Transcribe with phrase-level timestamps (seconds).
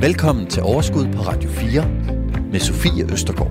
[0.00, 1.88] Velkommen til Overskud på Radio 4
[2.52, 3.50] med Sofie Østergaard.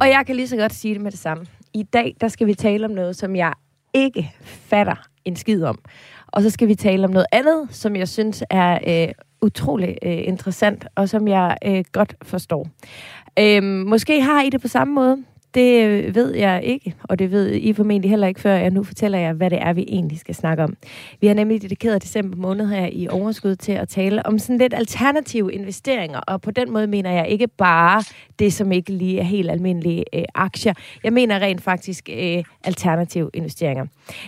[0.00, 1.46] Og jeg kan lige så godt sige det med det samme.
[1.74, 3.52] I dag, der skal vi tale om noget, som jeg
[3.94, 4.94] ikke fatter
[5.24, 5.78] en skid om.
[6.26, 10.18] Og så skal vi tale om noget andet, som jeg synes er øh, utrolig øh,
[10.24, 12.66] interessant, og som jeg øh, godt forstår.
[13.38, 15.24] Øh, måske har I det på samme måde.
[15.54, 18.82] Det øh, ved jeg ikke, og det ved I formentlig heller ikke, før jeg nu
[18.82, 20.76] fortæller jer, hvad det er, vi egentlig skal snakke om.
[21.20, 24.74] Vi har nemlig dedikeret december måned her i overskud til at tale om sådan lidt
[24.74, 28.02] alternative investeringer, og på den måde mener jeg ikke bare
[28.38, 30.74] det, som ikke lige er helt almindelige øh, aktier.
[31.04, 33.86] Jeg mener rent faktisk øh, alternative investeringer.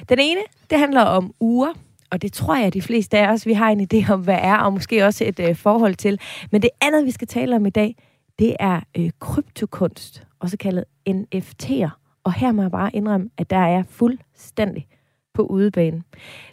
[0.08, 1.72] Den ene, det handler om uger,
[2.10, 4.38] og det tror jeg, at de fleste af os, vi har en idé om, hvad
[4.42, 6.20] er, og måske også et øh, forhold til.
[6.52, 7.96] Men det andet, vi skal tale om i dag,
[8.38, 11.90] det er øh, kryptokunst, også kaldet NFT'er.
[12.24, 14.86] Og her må jeg bare indrømme, at der er jeg fuldstændig
[15.34, 16.02] på udebane.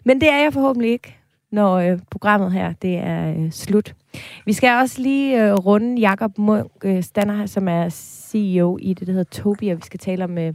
[0.06, 1.18] Men det er jeg forhåbentlig ikke,
[1.52, 3.96] når øh, programmet her det er øh, slut.
[4.46, 9.08] Vi skal også lige øh, runde Jakob Munk øh, Stander, som er CEO i det,
[9.08, 9.74] der hedder Tobia.
[9.74, 10.54] Vi skal tale om, øh,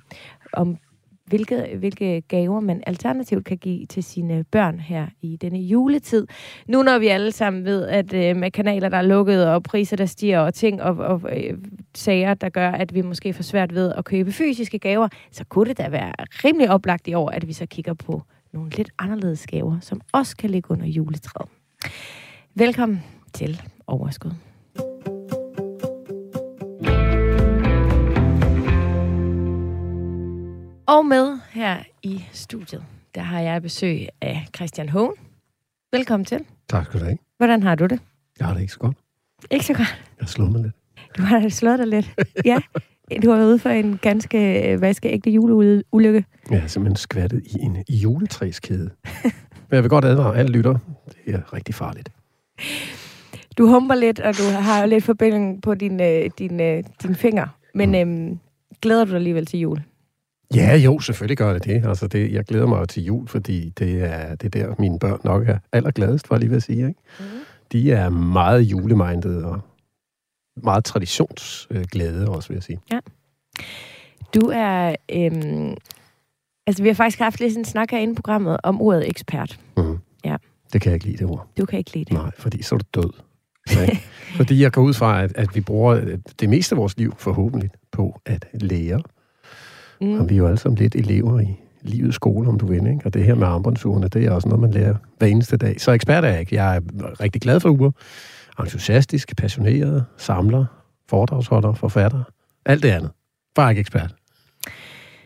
[0.52, 0.76] om
[1.26, 6.26] hvilke, hvilke gaver man alternativt kan give til sine børn her i denne juletid.
[6.68, 9.96] Nu når vi alle sammen ved, at øh, med kanaler, der er lukket, og priser,
[9.96, 11.58] der stiger, og ting og, og øh,
[11.94, 15.68] sager, der gør, at vi måske får svært ved at købe fysiske gaver, så kunne
[15.68, 16.12] det da være
[16.44, 20.36] rimelig oplagt i år, at vi så kigger på nogle lidt anderledes gaver, som også
[20.36, 21.48] kan ligge under juletræet.
[22.54, 23.02] Velkommen
[23.32, 24.45] til Overskud.
[30.88, 32.84] Og med her i studiet,
[33.14, 35.14] der har jeg besøg af Christian Hågen.
[35.92, 36.40] Velkommen til.
[36.68, 37.18] Tak skal du have.
[37.36, 38.00] Hvordan har du det?
[38.38, 38.96] Jeg har det ikke så godt.
[39.50, 40.04] Ikke så godt.
[40.20, 40.74] Jeg slår mig lidt.
[41.18, 42.14] Du har slået dig lidt.
[42.44, 42.58] Ja.
[43.22, 46.24] Du har været ude for en ganske vaskeægte juleulykke.
[46.50, 48.90] Jeg har simpelthen skvattet i en juletræskæde.
[49.24, 49.32] Men
[49.70, 50.78] jeg vil godt advare alle lytter.
[51.26, 52.08] Det er rigtig farligt.
[53.58, 57.46] Du humper lidt, og du har lidt forbinding på din, øh, din, øh, din finger.
[57.74, 58.38] Men øhm,
[58.82, 59.82] glæder du dig alligevel til jul?
[60.54, 61.86] Ja, jo, selvfølgelig gør det det.
[61.86, 65.48] Altså det, jeg glæder mig til jul, fordi det er det der, mine børn nok
[65.48, 66.88] er allergladest, var lige ved at sige.
[66.88, 67.00] Ikke?
[67.20, 67.24] Mm.
[67.72, 69.60] De er meget julemindede og
[70.62, 72.80] meget traditionsglade også, vil jeg sige.
[72.92, 72.98] Ja.
[74.34, 74.94] Du er...
[75.12, 75.76] Øhm,
[76.66, 79.60] altså, vi har faktisk haft lidt en snak herinde i programmet om ordet ekspert.
[79.76, 79.98] Mm.
[80.24, 80.36] Ja.
[80.72, 81.48] Det kan jeg ikke lide, det ord.
[81.58, 82.12] Du kan ikke lide det.
[82.12, 83.10] Nej, fordi så er du død.
[83.76, 83.96] Nej.
[84.36, 87.70] fordi jeg går ud fra, at, at vi bruger det meste af vores liv forhåbentlig
[87.92, 89.02] på at lære.
[90.00, 90.20] Mm.
[90.20, 92.86] Og vi er jo alle sammen lidt elever i livets skole, om du vil.
[92.86, 93.00] Ikke?
[93.04, 95.80] Og det her med armbåndsugerne, det er også noget, man lærer hver eneste dag.
[95.80, 96.54] Så ekspert er jeg ikke.
[96.54, 96.80] Jeg er
[97.20, 97.90] rigtig glad for uger.
[98.60, 100.64] Entusiastisk, passioneret, samler,
[101.08, 102.22] foredragsholder, forfatter.
[102.64, 103.10] Alt det andet.
[103.54, 104.14] Bare ikke ekspert.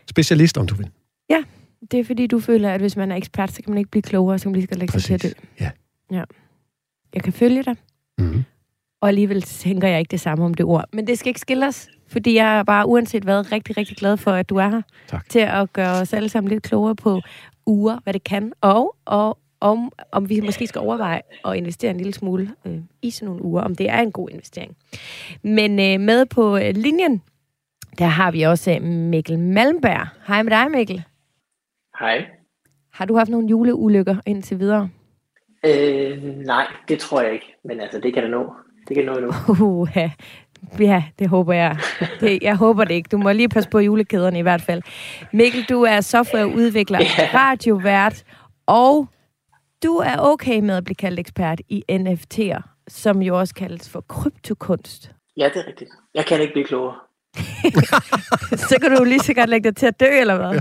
[0.09, 0.89] Specialist, om du vil.
[1.29, 1.43] Ja,
[1.91, 4.01] det er fordi, du føler, at hvis man er ekspert, så kan man ikke blive
[4.01, 5.37] klogere, så kan man lige skal lægge sig til det.
[5.59, 5.71] Ja.
[6.11, 6.23] ja.
[7.13, 7.75] Jeg kan følge dig.
[8.17, 8.43] Mm.
[9.01, 10.85] Og alligevel tænker jeg ikke det samme om det ord.
[10.93, 14.17] Men det skal ikke skille os, fordi jeg er bare uanset hvad rigtig, rigtig glad
[14.17, 14.81] for, at du er her.
[15.07, 15.29] Tak.
[15.29, 17.21] Til at gøre os alle sammen lidt klogere på
[17.65, 21.97] uger, hvad det kan, og, og om, om vi måske skal overveje at investere en
[21.97, 24.75] lille smule øh, i sådan nogle uger, om det er en god investering.
[25.43, 27.21] Men øh, med på øh, linjen,
[27.99, 30.07] der har vi også øh, Mikkel Malmberg.
[30.27, 31.03] Hej med dig, Mikkel.
[31.99, 32.25] Hej.
[32.93, 34.89] Har du haft nogle juleulykker indtil videre?
[35.65, 37.55] Øh, nej, det tror jeg ikke.
[37.65, 38.53] Men altså, det kan det nå.
[38.87, 39.31] Det kan nå endnu.
[39.65, 40.11] Uh, ja.
[40.79, 41.77] Ja, det håber jeg.
[42.19, 43.07] Det, jeg håber det ikke.
[43.11, 44.81] Du må lige passe på julekæderne i hvert fald.
[45.33, 47.29] Mikkel, du er softwareudvikler, Ja.
[47.33, 48.23] radiovært,
[48.65, 49.07] og
[49.83, 54.01] du er okay med at blive kaldt ekspert i NFT'er, som jo også kaldes for
[54.01, 55.11] kryptokunst.
[55.37, 55.89] Ja, det er rigtigt.
[56.13, 56.95] Jeg kan ikke blive klogere.
[58.69, 60.59] Så kan du jo lige så godt lægge dig til at dø, eller hvad?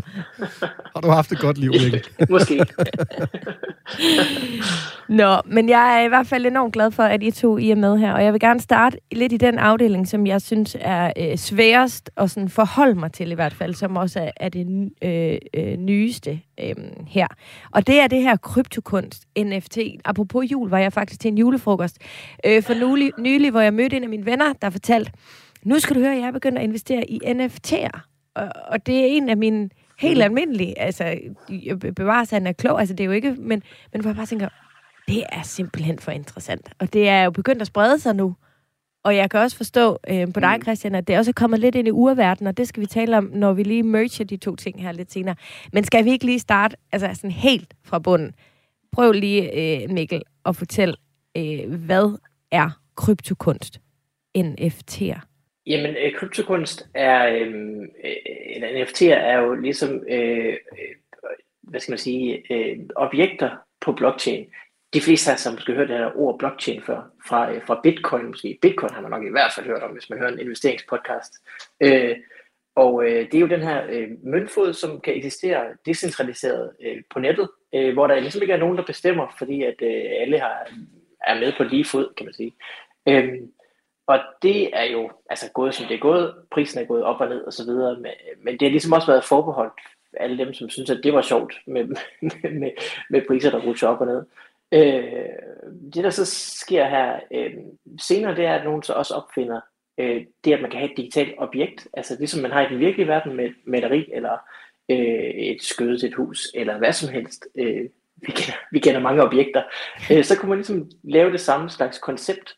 [0.94, 2.04] Har du haft et godt liv, Mikkel?
[2.30, 2.66] Måske.
[5.08, 7.74] Nå, men jeg er i hvert fald enormt glad for, at I to I er
[7.74, 11.12] med her, og jeg vil gerne starte lidt i den afdeling, som jeg synes er
[11.16, 14.90] øh, sværest at sådan forholde mig til i hvert fald, som også er, er det
[15.02, 16.74] øh, øh, nyeste øh,
[17.06, 17.26] her.
[17.70, 19.78] Og det er det her kryptokunst, NFT.
[20.04, 21.98] Apropos jul, var jeg faktisk til en julefrokost
[22.46, 25.12] øh, for nylig, nylig, hvor jeg mødte en af mine venner, der fortalte,
[25.64, 28.00] nu skal du høre, jeg er begyndt at investere i NFT'er.
[28.34, 31.18] Og, og det er en af mine helt almindelige, altså
[31.96, 33.62] bevares han er klog, altså det er jo ikke, men,
[33.92, 34.48] men hvor jeg bare tænker,
[35.08, 36.70] det er simpelthen for interessant.
[36.78, 38.36] Og det er jo begyndt at sprede sig nu.
[39.04, 41.74] Og jeg kan også forstå øh, på dig, Christian, at det også er kommet lidt
[41.74, 44.56] ind i urverdenen, og det skal vi tale om, når vi lige merger de to
[44.56, 45.34] ting her lidt senere.
[45.72, 48.32] Men skal vi ikke lige starte altså sådan helt fra bunden?
[48.92, 50.94] Prøv lige, øh, Mikkel, at fortælle,
[51.36, 52.18] øh, hvad
[52.50, 53.80] er kryptokunst?
[54.38, 55.29] NFT'er.
[55.70, 58.16] Jamen, øh, kryptokunst er, øhm, øh,
[58.54, 60.94] eller NFT'er er jo ligesom, øh, øh,
[61.62, 64.50] hvad skal man sige, øh, objekter på blockchain.
[64.94, 68.26] de fleste har som måske hørt det her ord blockchain før, fra, øh, fra bitcoin
[68.26, 68.58] måske.
[68.62, 71.32] Bitcoin har man nok i hvert fald hørt om, hvis man hører en investeringspodcast.
[71.80, 72.16] Øh,
[72.76, 77.18] og øh, det er jo den her øh, møntfod, som kan eksistere decentraliseret øh, på
[77.18, 80.70] nettet, øh, hvor der ligesom ikke er nogen, der bestemmer, fordi at øh, alle har,
[81.26, 82.52] er med på lige fod, kan man sige.
[83.08, 83.34] Øh,
[84.10, 86.34] og det er jo altså gået, som det er gået.
[86.50, 87.96] Prisen er gået op og ned og så videre.
[87.96, 88.10] Men,
[88.42, 89.80] men det har ligesom også været forbeholdt
[90.16, 91.84] alle dem, som synes, at det var sjovt med,
[92.60, 92.70] med,
[93.10, 94.24] med priser, der rutsjer op og ned.
[94.72, 95.28] Øh,
[95.94, 96.24] det, der så
[96.60, 97.54] sker her øh,
[98.00, 99.60] senere, det er, at nogen så også opfinder
[99.98, 101.88] øh, det, at man kan have et digitalt objekt.
[101.92, 104.38] Altså ligesom man har i den virkelige verden med maleri, eller
[104.90, 107.46] øh, et skøde til et hus, eller hvad som helst.
[107.58, 107.84] Øh,
[108.16, 109.62] vi, kender, vi kender mange objekter.
[110.12, 112.56] Øh, så kunne man ligesom lave det samme slags koncept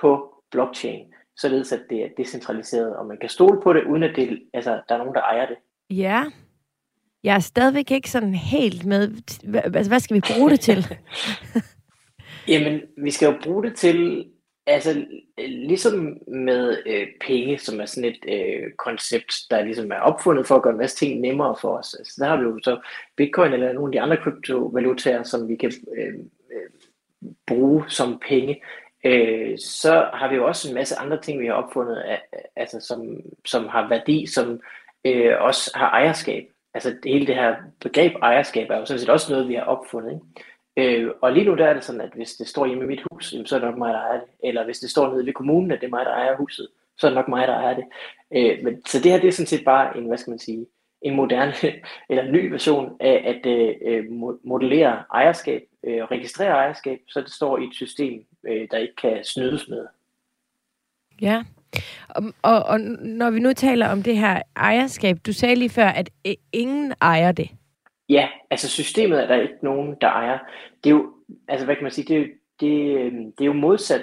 [0.00, 4.16] på blockchain, således at det er decentraliseret, og man kan stole på det, uden at
[4.16, 5.56] det, altså, der er nogen, der ejer det.
[5.90, 6.24] Ja,
[7.24, 9.08] jeg er stadigvæk ikke sådan helt med,
[9.54, 10.86] altså hvad skal vi bruge det til?
[12.48, 14.26] Jamen, vi skal jo bruge det til,
[14.66, 15.06] altså
[15.38, 20.56] ligesom med øh, penge, som er sådan et øh, koncept, der ligesom er opfundet for
[20.56, 21.94] at gøre en masse ting nemmere for os.
[21.94, 22.80] Altså, der har vi jo så
[23.16, 26.14] bitcoin eller nogle af de andre kryptovalutaer, som vi kan øh,
[26.52, 26.70] øh,
[27.46, 28.62] bruge som penge
[29.04, 32.18] øh, så har vi jo også en masse andre ting, vi har opfundet,
[32.56, 34.60] altså som, som har værdi, som
[35.04, 36.48] øh, også har ejerskab.
[36.74, 40.12] Altså hele det her begreb ejerskab er jo sådan set også noget, vi har opfundet.
[40.12, 40.24] Ikke?
[40.76, 43.02] Øh, og lige nu der er det sådan, at hvis det står hjemme i mit
[43.10, 44.28] hus, så er det nok mig, der ejer det.
[44.44, 46.68] Eller hvis det står nede ved kommunen, at det er mig, der ejer huset,
[46.98, 47.84] så er det nok mig, der ejer det.
[48.36, 50.66] Øh, men, så det her det er sådan set bare en, hvad skal man sige,
[51.02, 51.54] en moderne
[52.10, 54.04] eller en ny version af at øh, øh
[54.44, 59.24] modellere ejerskab øh, registrere ejerskab, så det står i et system, øh, der ikke kan
[59.24, 59.86] snydes med.
[61.20, 61.44] Ja,
[62.08, 65.86] og, og, og når vi nu taler om det her ejerskab, du sagde lige før,
[65.86, 66.10] at
[66.52, 67.50] ingen ejer det.
[68.08, 70.38] Ja, altså systemet er der ikke nogen, der ejer.
[70.84, 71.12] Det er jo,
[71.48, 72.26] altså hvad kan man sige, det er,
[72.60, 74.02] det, øhm, det er jo modsat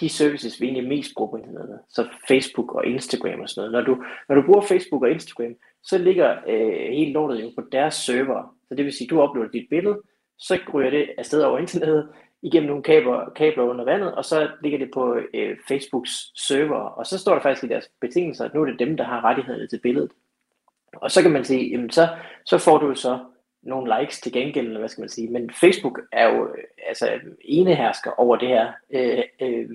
[0.00, 1.78] de services, vi egentlig mest bruger på internettet.
[1.88, 3.86] Så Facebook og Instagram og sådan noget.
[3.86, 7.62] Når du, når du bruger Facebook og Instagram, så ligger øh, hele lortet jo på
[7.72, 8.56] deres server.
[8.68, 10.00] Så det vil sige, du uploader dit billede,
[10.38, 12.08] så ryger det afsted over internettet,
[12.42, 17.06] igennem nogle kabler, kabler under vandet, og så ligger det på øh, Facebooks server, og
[17.06, 19.66] så står der faktisk i deres betingelser, at nu er det dem, der har rettighederne
[19.66, 20.10] til billedet.
[20.96, 22.08] Og så kan man sige, jamen så,
[22.44, 23.18] så får du så
[23.62, 27.20] nogle likes til gengæld, eller hvad skal man sige, men Facebook er jo øh, altså
[27.40, 29.68] enehersker over det her øh, øh,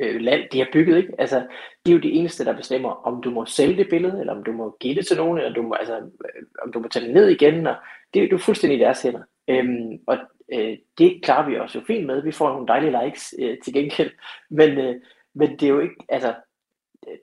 [0.00, 1.12] øh, land, de har bygget, ikke?
[1.18, 1.38] Altså,
[1.86, 4.44] de er jo de eneste, der bestemmer, om du må sælge det billede, eller om
[4.44, 7.06] du må give det til nogen, eller du må, altså, øh, om du må tage
[7.06, 7.74] det ned igen, og
[8.14, 9.22] det, det er jo fuldstændig i deres hænder.
[9.48, 10.18] Øhm, og
[10.52, 12.22] øh, det klarer vi også jo fint med.
[12.22, 14.10] Vi får nogle dejlige likes øh, til gengæld.
[14.50, 14.94] Men, øh,
[15.34, 16.34] men det er jo ikke, altså,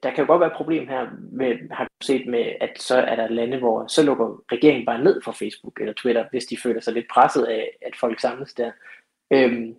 [0.04, 2.98] der kan jo godt være et problem her, med, har du set med, at så
[2.98, 6.58] er der lande, hvor så lukker regeringen bare ned for Facebook eller Twitter, hvis de
[6.58, 8.72] føler sig lidt presset af, at folk samles der.
[9.34, 9.76] Øhm,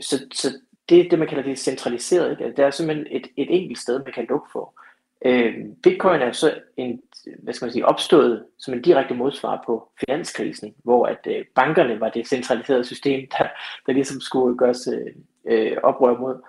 [0.00, 0.48] så, så
[0.88, 2.30] det er det, man kalder det centraliseret.
[2.30, 2.44] Ikke?
[2.44, 4.80] Altså, der er simpelthen et, et enkelt sted, man kan lukke for.
[5.24, 7.02] Øh, Bitcoin er så en,
[7.42, 12.00] hvad skal man sige, opstået som en direkte modsvar på finanskrisen, hvor at øh, bankerne
[12.00, 13.48] var det centraliserede system, der,
[13.86, 16.42] der ligesom skulle gøres øh, øh, oprør mod.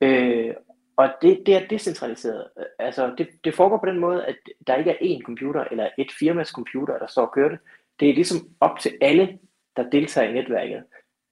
[0.00, 0.54] Øh,
[0.96, 2.46] og det, det er decentraliseret.
[2.78, 4.36] Altså, det, det foregår på den måde, at
[4.66, 7.58] der ikke er én computer eller et firmas computer, der står og kører det.
[8.00, 9.38] Det er ligesom op til alle,
[9.76, 10.82] der deltager i netværket,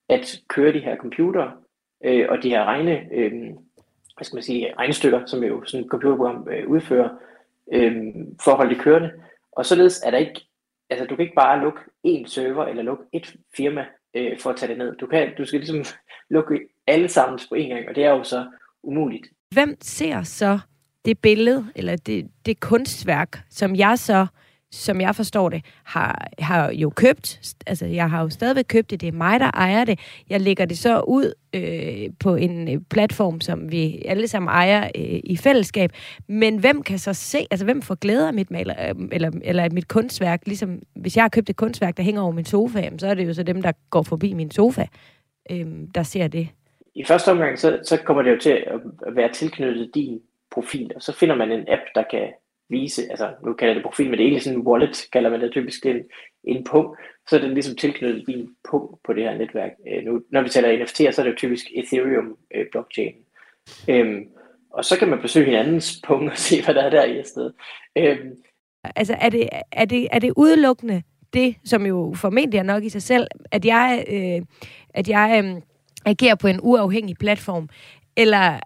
[0.09, 1.51] at køre de her computer
[2.05, 3.33] øh, og de her regne, øh,
[4.17, 7.09] hvad skal man sige, regnestykker, som jo sådan et computerprogram øh, udfører,
[7.73, 7.93] øh,
[8.45, 9.13] for at holde det kørende.
[9.53, 10.41] Og således er der ikke,
[10.91, 14.57] altså du kan ikke bare lukke én server eller lukke et firma øh, for at
[14.57, 14.97] tage det ned.
[14.97, 15.85] Du, kan, du skal ligesom
[16.35, 18.47] lukke alle sammen på én gang, og det er jo så
[18.83, 19.27] umuligt.
[19.55, 20.59] Hvem ser så
[21.05, 24.27] det billede, eller det, det kunstværk, som jeg så
[24.73, 27.55] som jeg forstår det, har, har jo købt.
[27.67, 29.01] Altså, jeg har jo stadigvæk købt det.
[29.01, 30.01] Det er mig, der ejer det.
[30.31, 34.85] Jeg lægger det så ud øh, på en øh, platform, som vi alle sammen ejer
[34.85, 35.91] øh, i fællesskab.
[36.29, 39.69] Men hvem kan så se, altså hvem får glæde af mit maler, øh, eller, eller
[39.73, 40.41] mit kunstværk?
[40.47, 43.27] Ligesom, hvis jeg har købt et kunstværk, der hænger over min sofa, så er det
[43.27, 44.87] jo så dem, der går forbi min sofa,
[45.51, 46.49] øh, der ser det.
[46.95, 48.65] I første omgang, så, så kommer det jo til
[49.07, 52.29] at være tilknyttet din profil, og så finder man en app, der kan
[52.71, 55.41] vise, altså nu kalder det profil, men det er egentlig sådan en wallet, kalder man
[55.41, 56.01] det typisk en,
[56.45, 56.99] en punkt,
[57.29, 59.71] så er den ligesom tilknyttet din punkt på det her netværk.
[59.89, 63.15] Øh, nu, når vi taler NFT'er, så er det jo typisk Ethereum øh, blockchain.
[63.89, 64.25] Øhm,
[64.71, 67.55] og så kan man besøge hinandens punkt og se, hvad der er der i stedet.
[67.99, 68.31] Øhm,
[68.97, 72.89] altså er det, er, det, er det udelukkende det, som jo formentlig er nok i
[72.89, 74.47] sig selv, at jeg, øh,
[74.95, 75.63] at jeg øh,
[76.05, 77.69] agerer på en uafhængig platform,
[78.17, 78.61] eller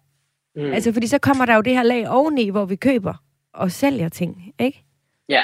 [0.56, 0.72] Mm.
[0.72, 3.14] Altså, fordi så kommer der jo det her lag oveni, hvor vi køber
[3.54, 4.84] og sælger ting, ikke?
[5.28, 5.42] Ja.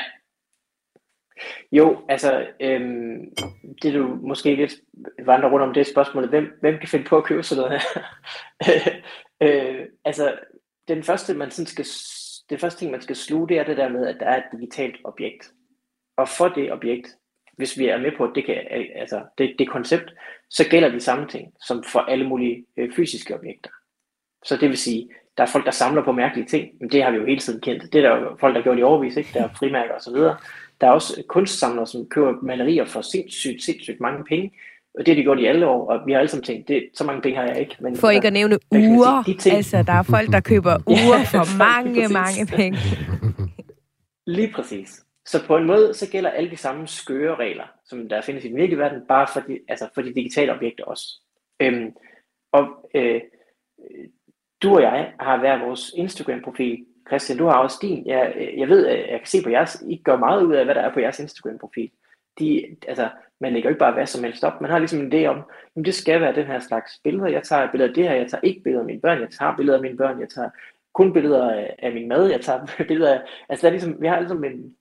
[1.73, 3.35] Jo, altså, øhm,
[3.83, 4.75] det du måske lidt
[5.27, 7.83] vandrer rundt om, det er spørgsmålet, hvem, hvem kan finde på at købe sådan noget
[7.83, 8.03] her?
[9.81, 10.39] øh, altså,
[10.89, 11.85] den første, man sådan skal,
[12.51, 14.45] det første ting, man skal sluge, det er det der med, at der er et
[14.53, 15.53] digitalt objekt.
[16.17, 17.09] Og for det objekt,
[17.57, 20.13] hvis vi er med på det, kan, altså det, det koncept,
[20.51, 23.71] så gælder de samme ting, som for alle mulige øh, fysiske objekter.
[24.45, 27.11] Så det vil sige, der er folk, der samler på mærkelige ting, men det har
[27.11, 27.93] vi jo hele tiden kendt.
[27.93, 29.31] Det er der jo folk, der har gjort i overvis, ikke?
[29.35, 30.37] Der er frimærker og så videre.
[30.81, 34.53] Der er også kunstsamlere, som køber malerier for sindssygt, sindssygt mange penge,
[34.95, 36.89] og det har de gjort i alle år, og vi har alle sammen tænkt, det,
[36.95, 37.77] så mange penge har jeg ikke.
[37.81, 39.23] Men, for ikke at nævne uger.
[39.27, 39.57] De ting...
[39.57, 42.79] Altså, der er folk, der køber uger for mange, mange penge.
[44.37, 45.05] Lige præcis.
[45.27, 48.49] Så på en måde, så gælder alle de samme skøre regler, som der findes i
[48.49, 51.05] den virkelige verden, bare for de, altså for de digitale objekter også.
[51.61, 51.91] Øhm,
[52.53, 53.21] og øh,
[54.63, 56.87] du og jeg har hver vores Instagram-profil.
[57.09, 58.07] Christian, du har også din.
[58.07, 60.81] Jeg, jeg ved, jeg kan se på jeres, I gør meget ud af, hvad der
[60.81, 61.91] er på jeres Instagram-profil.
[62.39, 63.09] De, altså,
[63.41, 64.61] man lægger ikke bare hvad som helst op.
[64.61, 65.43] Man har ligesom en idé om,
[65.77, 67.29] jamen det skal være den her slags billeder.
[67.29, 69.57] Jeg tager billeder af det her, jeg tager ikke billeder af mine børn, jeg tager
[69.57, 70.51] billeder af mine børn, jeg tager
[70.95, 73.21] kun billeder af, af min mad, jeg tager billeder af...
[73.49, 74.77] Altså, der er ligesom, vi har ligesom en,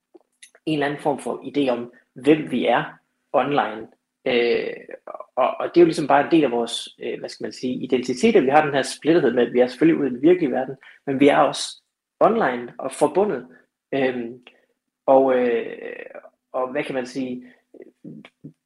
[0.66, 2.84] en eller anden form for idé om, hvem vi er
[3.34, 3.88] online.
[4.26, 4.74] Øh,
[5.40, 7.52] og, og det er jo ligesom bare en del af vores, øh, hvad skal man
[7.52, 10.14] sige, identitet, at vi har den her splittethed med, at vi er selvfølgelig ude i
[10.14, 11.82] den virkelige verden, men vi er også
[12.20, 13.48] online og forbundet.
[13.94, 14.40] Øhm,
[15.06, 15.76] og, øh,
[16.52, 17.46] og hvad kan man sige,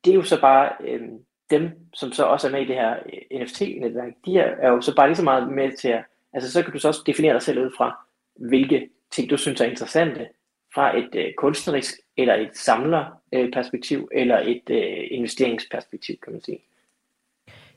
[0.06, 1.02] det er jo så bare øh,
[1.50, 2.96] dem, som så også er med i det her
[3.32, 6.04] øh, NFT-netværk, de er, er jo så bare lige så meget med til at,
[6.34, 9.62] altså så kan du så også definere dig selv ud fra, hvilke ting du synes
[9.62, 10.28] er interessante,
[10.74, 16.60] fra et øh, kunstnerisk eller et samlerperspektiv øh, eller et øh, investeringsperspektiv, kan man sige.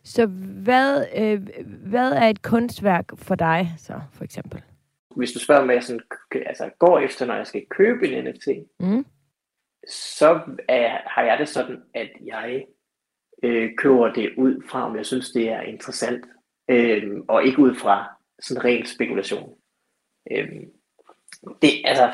[0.04, 0.26] Så
[0.64, 1.48] hvad, øh,
[1.90, 4.62] hvad er et kunstværk for dig, så for eksempel?
[5.16, 6.00] Hvis du spørger, hvad jeg sådan,
[6.46, 8.48] altså, går efter, når jeg skal købe en NFT,
[8.80, 9.06] mm.
[9.88, 12.64] så er, har jeg det sådan, at jeg
[13.42, 16.24] øh, køber det ud fra, om jeg synes, det er interessant,
[16.70, 19.58] øh, og ikke ud fra sådan ren spekulation.
[20.30, 20.48] Øh,
[21.62, 22.12] det, altså,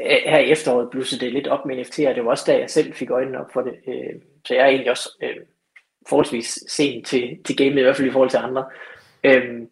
[0.00, 2.70] Øh, her i efteråret blussede det lidt op med NFT'er, det var også da jeg
[2.70, 3.74] selv fik øjnene op for det.
[3.88, 5.36] Øh, så jeg er egentlig også øh,
[6.08, 8.64] forholdsvis sent til, til gamet, i hvert fald i forhold til andre.
[9.24, 9.62] Øh,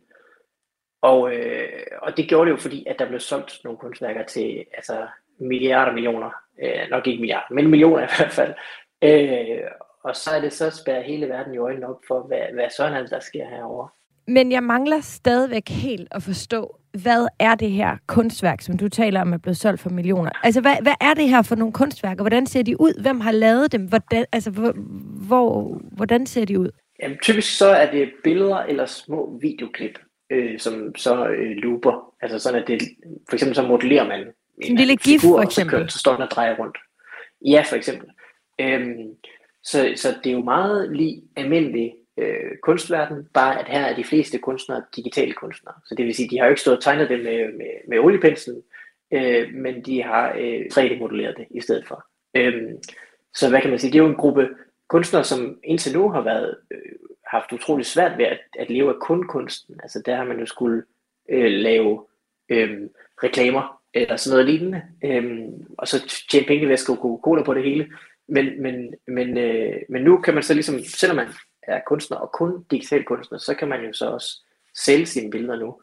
[1.03, 1.69] og, øh,
[2.03, 5.07] og det gjorde det jo fordi, at der blev solgt nogle kunstværker til altså,
[5.39, 6.31] milliarder millioner.
[6.63, 8.55] Øh, nok ikke milliarder, men millioner i hvert fald.
[9.03, 9.71] Øh,
[10.03, 13.09] og så er det så spærret hele verden i øjnene op for, hvad, hvad sådan
[13.09, 13.89] der sker herovre.
[14.29, 19.21] Men jeg mangler stadigvæk helt at forstå, hvad er det her kunstværk, som du taler
[19.21, 20.31] om er blevet solgt for millioner?
[20.43, 22.23] Altså, hvad, hvad er det her for nogle kunstværker?
[22.23, 23.03] Hvordan ser de ud?
[23.03, 23.85] Hvem har lavet dem?
[23.85, 24.73] Hvordan, altså, hvor,
[25.27, 26.71] hvor, hvordan ser de ud?
[27.03, 29.99] Jamen, typisk så er det billeder eller små videoklip,
[30.31, 32.15] øh, som så øh, looper.
[32.23, 32.83] Altså sådan, at det,
[33.29, 34.27] for eksempel så modellerer man
[34.63, 35.91] en, lille gif, for eksempel.
[35.91, 36.79] Så, så står den og drejer rundt.
[37.47, 38.09] Ja, for eksempel.
[38.61, 39.09] Øhm,
[39.65, 44.05] så, så det er jo meget lige almindelig øh, kunstverden, bare at her er de
[44.05, 45.75] fleste kunstnere digitale kunstnere.
[45.85, 47.99] Så det vil sige, de har jo ikke stået og tegnet det med, med, med
[47.99, 48.63] oliepenslen,
[49.13, 52.07] øh, men de har øh, 3D-modelleret det i stedet for.
[52.37, 52.63] Øh,
[53.35, 54.49] så hvad kan man sige, det er jo en gruppe
[54.89, 56.79] kunstnere, som indtil nu har været øh,
[57.27, 59.81] haft utrolig svært ved at, at leve af kun kunsten.
[59.83, 60.83] Altså der har man jo skulle
[61.31, 62.05] øh, lave
[62.49, 62.81] øh,
[63.23, 67.55] reklamer eller sådan noget lignende, øh, og så tjene penge ved at skrive Coca-Cola på
[67.55, 67.89] det hele.
[68.29, 71.27] Men, men, men, øh, men nu kan man så ligesom, selvom man
[71.69, 74.43] er kunstner og kun digital kunstner, så kan man jo så også
[74.79, 75.81] sælge sine billeder nu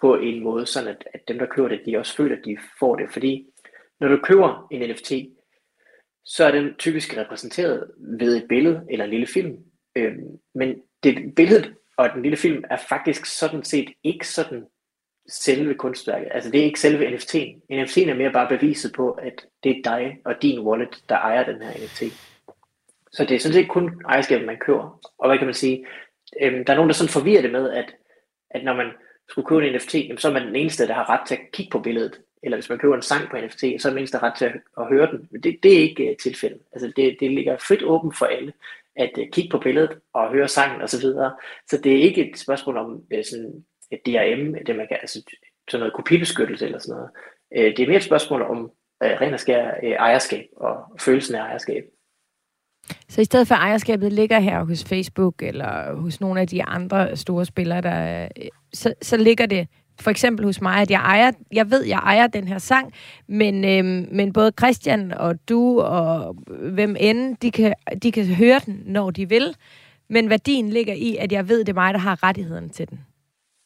[0.00, 2.58] på en måde, sådan at, at dem, der køber det, de også føler, at de
[2.78, 3.10] får det.
[3.10, 3.46] Fordi
[4.00, 5.12] når du køber en NFT,
[6.24, 9.56] så er den typisk repræsenteret ved et billede eller en lille film.
[9.96, 14.66] Øhm, men det billede og den lille film er faktisk sådan set ikke sådan
[15.28, 16.28] selve kunstværket.
[16.30, 17.60] Altså det er ikke selve NFT'en.
[17.72, 21.44] NFT'en er mere bare beviset på, at det er dig og din wallet, der ejer
[21.44, 22.02] den her NFT.
[23.12, 25.00] Så det er sådan set kun ejerskabet, man køber.
[25.18, 25.86] Og hvad kan man sige?
[26.42, 27.94] Øhm, der er nogen, der sådan forvirrer det med, at,
[28.50, 28.90] at når man
[29.28, 31.40] skulle købe en NFT, jamen, så er man den eneste, der har ret til at
[31.52, 32.20] kigge på billedet.
[32.42, 34.30] Eller hvis man køber en sang på NFT, så er man den eneste, der har
[34.30, 35.28] ret til at, at høre den.
[35.30, 36.60] Men det, det er ikke uh, tilfældet.
[36.72, 38.52] Altså det, det ligger frit åbent for alle
[38.96, 40.88] at uh, kigge på billedet og høre sangen osv.
[40.88, 41.32] Så, videre.
[41.70, 45.22] så det er ikke et spørgsmål om uh, sådan et DRM, det man kan, altså
[45.70, 47.10] sådan noget kopibeskyttelse eller sådan noget.
[47.56, 48.58] Uh, det er mere et spørgsmål om
[49.04, 51.84] uh, ren og skær uh, ejerskab og følelsen af ejerskab.
[53.08, 57.16] Så i stedet for ejerskabet ligger her hos Facebook eller hos nogle af de andre
[57.16, 59.68] store spillere, der, øh, så, så ligger det
[60.00, 62.92] for eksempel hos mig, at jeg ejer, jeg ved, jeg ejer den her sang,
[63.28, 66.36] men, øhm, men både Christian og du og
[66.72, 69.56] hvem end, de kan, de kan høre den, når de vil.
[70.08, 73.00] Men værdien ligger i, at jeg ved, det er mig, der har rettigheden til den.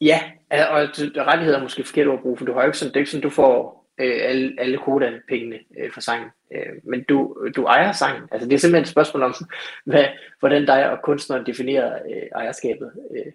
[0.01, 0.21] Ja,
[0.51, 0.89] og
[1.27, 3.01] rettigheder er måske forkert ord at bruge, for du har jo ikke sådan, det er
[3.01, 6.29] ikke sådan, du får øh, alle, alle kodapengene øh, for sangen.
[6.53, 8.29] Øh, men du, du ejer sangen.
[8.33, 9.35] Altså det er simpelthen et spørgsmål om,
[9.91, 10.05] hvad,
[10.41, 12.93] hvordan dig og kunstneren definerer øh, ejerskabet.
[13.17, 13.33] Øh,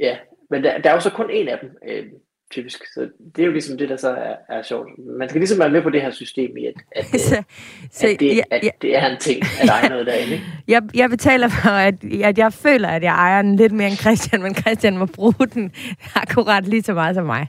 [0.00, 0.18] ja,
[0.50, 1.70] men der, der er jo så kun en af dem.
[1.88, 2.06] Øh,
[2.50, 2.86] typisk.
[2.94, 4.88] Så det er jo ligesom det, der så er, er sjovt.
[5.18, 7.42] Man skal ligesom være med på det her system i, at, at, så,
[7.90, 10.32] så, at, det, ja, at det er en ting, at eje noget derinde.
[10.32, 10.44] Ikke?
[10.68, 13.96] Jeg, jeg betaler for, at, at jeg føler, at jeg ejer den lidt mere end
[13.96, 15.72] Christian, men Christian må bruge den
[16.14, 17.48] akkurat lige så meget som mig.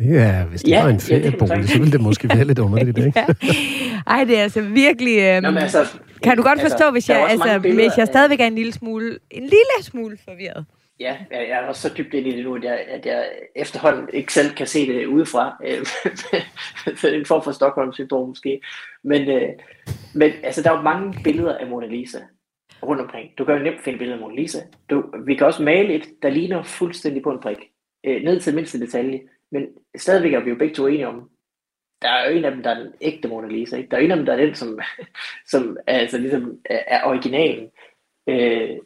[0.00, 2.58] Det er, hvis det ja, var en feriebolig, ja, så ville det måske være lidt
[2.58, 3.12] underligt, ikke?
[3.20, 3.26] ja.
[4.06, 5.18] Ej, det er altså virkelig...
[5.18, 8.46] Øhm, Nå, altså, kan du godt altså, forstå, hvis jeg, altså, hvis jeg stadigvæk er
[8.46, 10.64] en lille smule, en lille smule forvirret?
[11.00, 13.24] Ja, jeg er også så dybt ind i det nu, at jeg, at jeg
[13.56, 15.56] efterhånden ikke selv kan se det udefra.
[17.04, 18.60] er en form for Stockholm-syndrom måske.
[19.04, 19.48] Men, øh,
[20.14, 22.18] men altså, der er jo mange billeder af Mona Lisa
[22.82, 23.28] rundt omkring.
[23.38, 24.58] Du kan jo nemt finde billeder af Mona Lisa.
[24.90, 27.58] Du, vi kan også male et, der ligner fuldstændig på en prik.
[28.06, 29.20] Øh, ned til mindste detalje.
[29.52, 31.30] Men stadigvæk er vi jo begge to enige om,
[32.02, 33.76] der er jo en af dem, der er den ægte Mona Lisa.
[33.76, 33.88] Ikke?
[33.90, 34.80] Der er en af dem, der er den, som,
[35.52, 37.70] som altså, ligesom er originalen.
[38.28, 38.78] Øh,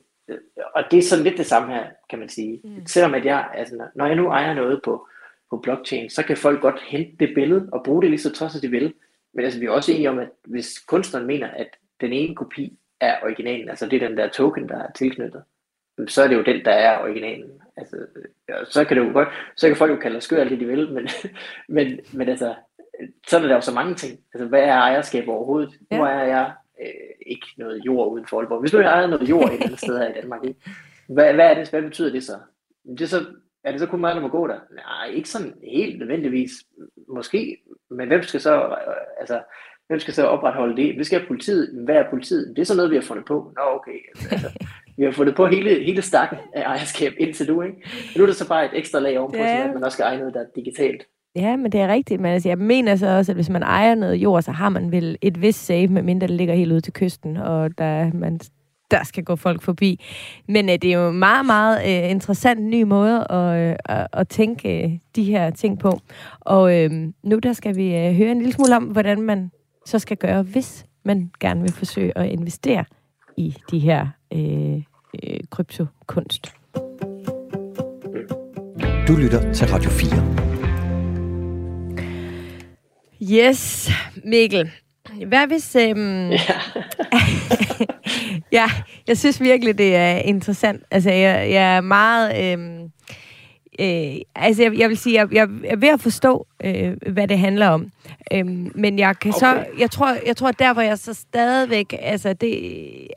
[0.74, 2.60] og det er sådan lidt det samme her, kan man sige.
[2.64, 2.86] Mm.
[2.86, 5.08] Selvom at jeg, altså, når jeg nu ejer noget på,
[5.50, 8.52] på blockchain, så kan folk godt hente det billede og bruge det lige så trods,
[8.52, 8.94] de vil.
[9.34, 11.68] Men altså, vi er også enige om, at hvis kunstneren mener, at
[12.00, 15.42] den ene kopi er originalen, altså det er den der token, der er tilknyttet,
[16.08, 17.60] så er det jo den, der er originalen.
[17.76, 17.96] Altså,
[18.64, 20.66] så kan det jo godt, så kan folk jo kalde os skør alt det, de
[20.66, 21.08] vil, men,
[21.76, 22.54] men, men altså,
[23.26, 24.20] så er der jo så mange ting.
[24.34, 25.74] Altså, hvad er ejerskab overhovedet?
[25.90, 25.96] Ja.
[25.96, 28.60] Nu er jeg øh, ikke noget jord uden for Aalborg.
[28.60, 30.60] Hvis jeg ejede noget jord et eller andet sted her i Danmark, ikke?
[31.08, 32.38] Hvad, hvad, er det, hvad betyder det så?
[32.84, 33.26] Det er, så,
[33.64, 34.58] er det så kun mig, der må gå der?
[34.74, 36.50] Nej, ikke sådan helt nødvendigvis.
[37.08, 37.56] Måske,
[37.90, 39.42] men hvem skal så, øh, altså,
[39.86, 40.98] hvem skal så opretholde det?
[40.98, 41.84] Det skal politiet.
[41.84, 42.56] Hvad er politiet?
[42.56, 43.52] Det er sådan noget, vi har fundet på.
[43.56, 43.98] Nå, okay.
[44.30, 44.48] Altså,
[44.96, 47.76] vi har fundet på hele, hele stakken af ejerskab indtil nu, ikke?
[47.76, 49.56] Men nu er det så bare et ekstra lag ovenpå, ja.
[49.56, 51.02] så at man også skal eje noget, der er digitalt.
[51.36, 52.20] Ja, men det er rigtigt.
[52.20, 54.92] Men altså, jeg mener så også, at hvis man ejer noget jord, så har man
[54.92, 58.40] vel et vist save, medmindre det ligger helt ude til kysten, og der, man,
[58.90, 60.04] der skal gå folk forbi.
[60.48, 64.06] Men uh, det er jo en meget, meget uh, interessant ny måde at, uh, at,
[64.12, 65.98] at tænke uh, de her ting på.
[66.40, 69.50] Og uh, nu der skal vi uh, høre en lille smule om, hvordan man
[69.86, 72.84] så skal gøre, hvis man gerne vil forsøge at investere
[73.36, 74.76] i de her uh,
[75.22, 76.52] uh, kryptokunst.
[79.08, 80.44] Du lytter til Radio 4.
[83.32, 83.90] Yes,
[84.24, 84.70] Mikkel.
[85.26, 85.76] Hvad hvis...
[85.76, 86.30] Øhm...
[86.30, 86.38] Ja.
[88.58, 88.70] ja,
[89.06, 90.82] jeg synes virkelig, det er interessant.
[90.90, 92.52] Altså, jeg, jeg er meget...
[92.52, 92.83] Øhm...
[93.80, 97.38] Øh, altså, jeg, jeg vil sige, jeg, jeg er ved at forstå, øh, hvad det
[97.38, 97.90] handler om.
[98.32, 99.38] Øhm, men jeg kan okay.
[99.38, 99.64] så...
[99.78, 101.94] Jeg tror, jeg tror, der, hvor jeg så stadigvæk...
[101.98, 102.56] Altså, det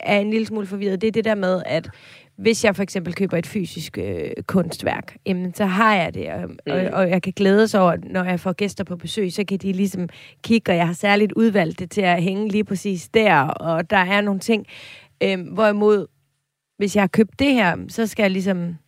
[0.00, 1.90] er en lille smule forvirret, det er det der med, at
[2.38, 6.48] hvis jeg for eksempel køber et fysisk øh, kunstværk, jamen, så har jeg det, og,
[6.48, 6.56] mm.
[6.66, 9.58] og, og jeg kan glæde sig over, når jeg får gæster på besøg, så kan
[9.58, 10.08] de ligesom
[10.42, 13.96] kigge, og jeg har særligt udvalgt det til at hænge lige præcis der, og der
[13.96, 14.66] er nogle ting.
[15.22, 16.06] Øh, hvorimod,
[16.76, 18.78] hvis jeg har købt det her, så skal jeg ligesom,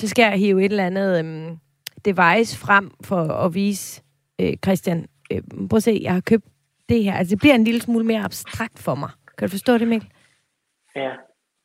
[0.00, 1.56] så skal jeg hive et eller andet øh,
[2.04, 4.02] device frem for at vise,
[4.40, 6.44] øh, Christian, øh, prøv at se, jeg har købt
[6.88, 7.14] det her.
[7.14, 9.10] Altså, det bliver en lille smule mere abstrakt for mig.
[9.38, 10.10] Kan du forstå det, Mikkel?
[10.96, 11.10] Ja,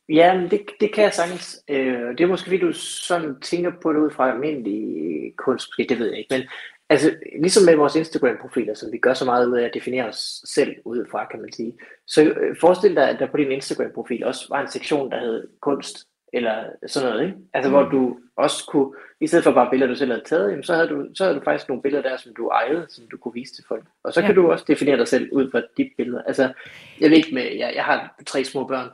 [0.08, 1.64] Ja, men det, det kan jeg sagtens.
[1.68, 5.98] Øh, det er måske fordi, du sådan tænker på det ud fra almindelig kunst, det
[5.98, 6.34] ved jeg ikke.
[6.34, 6.48] Men
[6.88, 10.42] altså, ligesom med vores Instagram-profiler, som vi gør så meget ud af at definere os
[10.44, 11.72] selv ud fra, kan man sige.
[12.06, 15.48] Så øh, forestil dig, at der på din Instagram-profil også var en sektion, der hed
[15.60, 17.36] kunst, eller sådan noget, ikke?
[17.52, 17.76] Altså, mm.
[17.76, 20.74] hvor du også kunne, i stedet for bare billeder, du selv havde taget, jamen, så,
[20.74, 23.34] havde du, så havde du faktisk nogle billeder der, som du ejede, som du kunne
[23.34, 23.84] vise til folk.
[24.04, 24.26] Og så ja.
[24.26, 26.22] kan du også definere dig selv ud fra dit billeder.
[26.22, 26.52] Altså,
[27.00, 28.88] jeg ved ikke med, jeg, jeg har tre små børn,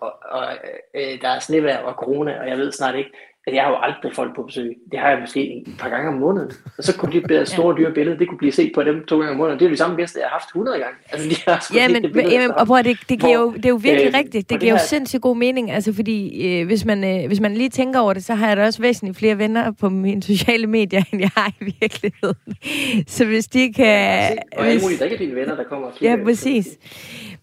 [0.00, 0.46] og, og
[0.94, 3.10] øh, der er snevejr og corona, og jeg ved snart ikke,
[3.46, 4.76] at jeg har jo aldrig folk på besøg.
[4.92, 6.50] Det har jeg måske et par gange om måneden.
[6.78, 9.18] Og så kunne de blive store dyre billeder, det kunne blive set på dem to
[9.18, 9.58] gange om måneden.
[9.58, 10.96] Det er jo de samme gæster, jeg har haft 100 gange.
[11.12, 13.68] Altså, de har ja, men, billeder, jamen, og prøv, det, det, giver jo, det er
[13.68, 14.50] jo virkelig øh, rigtigt.
[14.50, 15.70] Det giver jo sindssygt god mening.
[15.70, 18.56] Altså, fordi øh, hvis, man, øh, hvis man lige tænker over det, så har jeg
[18.56, 22.56] da også væsentligt flere venner på mine sociale medier, end jeg har i virkeligheden.
[23.16, 23.84] Så hvis de kan...
[23.86, 26.68] Ja, og hvis, muligt, der ikke er dine venner, der kommer og Ja, præcis.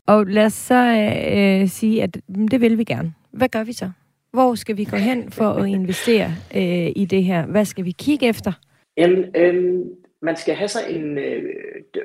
[0.08, 3.14] Og lad os så øh, sige, at mm, det vil vi gerne.
[3.32, 3.90] Hvad gør vi så?
[4.34, 7.46] Hvor skal vi gå hen for at investere øh, i det her?
[7.46, 8.52] Hvad skal vi kigge efter?
[8.98, 9.86] Jamen, øh,
[10.22, 11.18] man skal have sig en...
[11.18, 11.44] Øh,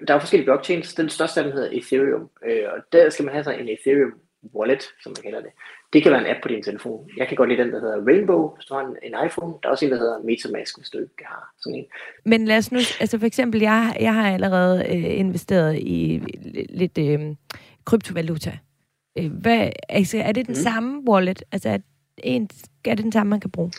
[0.09, 0.95] der er forskellige blockchains.
[0.95, 2.31] Den største af dem hedder Ethereum.
[2.47, 4.13] Øh, og der skal man have sig en Ethereum
[4.55, 5.51] wallet, som man kalder det.
[5.93, 7.09] Det kan være en app på din telefon.
[7.17, 9.55] Jeg kan godt lide den, der hedder Rainbow, hvis du har en, en iPhone.
[9.63, 11.85] Der er også en, der hedder Metamask, hvis du ikke har sådan en.
[12.25, 12.79] Men lad os nu...
[13.01, 16.23] Altså for eksempel, jeg, jeg har allerede øh, investeret i
[16.69, 16.99] lidt...
[16.99, 17.21] Øh,
[17.85, 18.59] kryptovaluta.
[19.19, 20.63] Øh, hvad, altså, er det den mm.
[20.69, 21.43] samme wallet?
[21.53, 21.79] Altså,
[22.23, 22.51] en,
[22.85, 23.73] er det den samme, man kan bruge?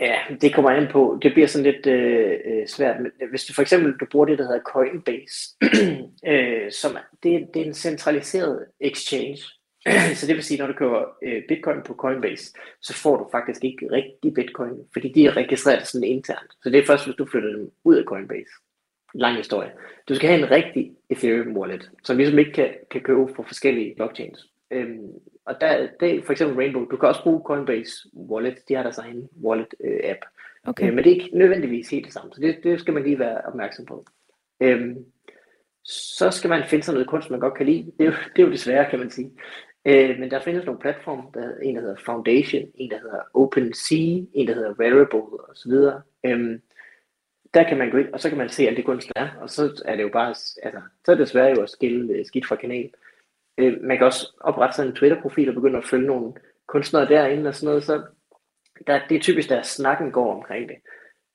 [0.00, 1.18] Ja, det kommer an på.
[1.22, 3.00] Det bliver sådan lidt øh, øh svært.
[3.00, 5.56] Men hvis du for eksempel du bruger det, der hedder Coinbase,
[6.32, 9.42] øh, som det, det er en centraliseret exchange.
[10.18, 13.64] så det vil sige, når du køber øh, bitcoin på Coinbase, så får du faktisk
[13.64, 16.52] ikke rigtig bitcoin, fordi de er registreret sådan internt.
[16.62, 18.50] Så det er først, hvis du flytter dem ud af Coinbase.
[19.14, 19.70] Lang historie.
[20.08, 23.94] Du skal have en rigtig Ethereum wallet, som ligesom ikke kan, kan købe på forskellige
[23.96, 24.46] blockchains.
[24.70, 25.08] Øhm,
[25.50, 26.84] og der, det er for eksempel Rainbow.
[26.84, 28.58] Du kan også bruge Coinbase Wallet.
[28.68, 30.20] De har deres egen wallet-app.
[30.64, 30.88] Øh, okay.
[30.88, 32.32] Øh, men det er ikke nødvendigvis helt det samme.
[32.34, 34.04] Så det, det skal man lige være opmærksom på.
[34.60, 35.04] Øhm,
[35.84, 37.92] så skal man finde sig noget kunst, man godt kan lide.
[37.98, 39.30] Det er jo, det er jo desværre, kan man sige.
[39.84, 43.20] Øh, men der findes nogle platforme, der er en, der hedder Foundation, en, der hedder
[43.34, 45.72] OpenSea, en, der hedder Variable osv.
[46.24, 46.62] Øhm,
[47.54, 49.28] der kan man gå ind, og så kan man se alt det kunst, der er,
[49.40, 52.26] og så er det jo bare, altså, så er det desværre jo at skille øh,
[52.26, 52.90] skidt fra kanal.
[53.60, 56.32] Øh, man kan også oprette sådan en Twitter-profil og begynde at følge nogle
[56.68, 58.02] kunstnere derinde og sådan noget, så
[58.86, 60.76] der, det er typisk, der snakken går omkring det.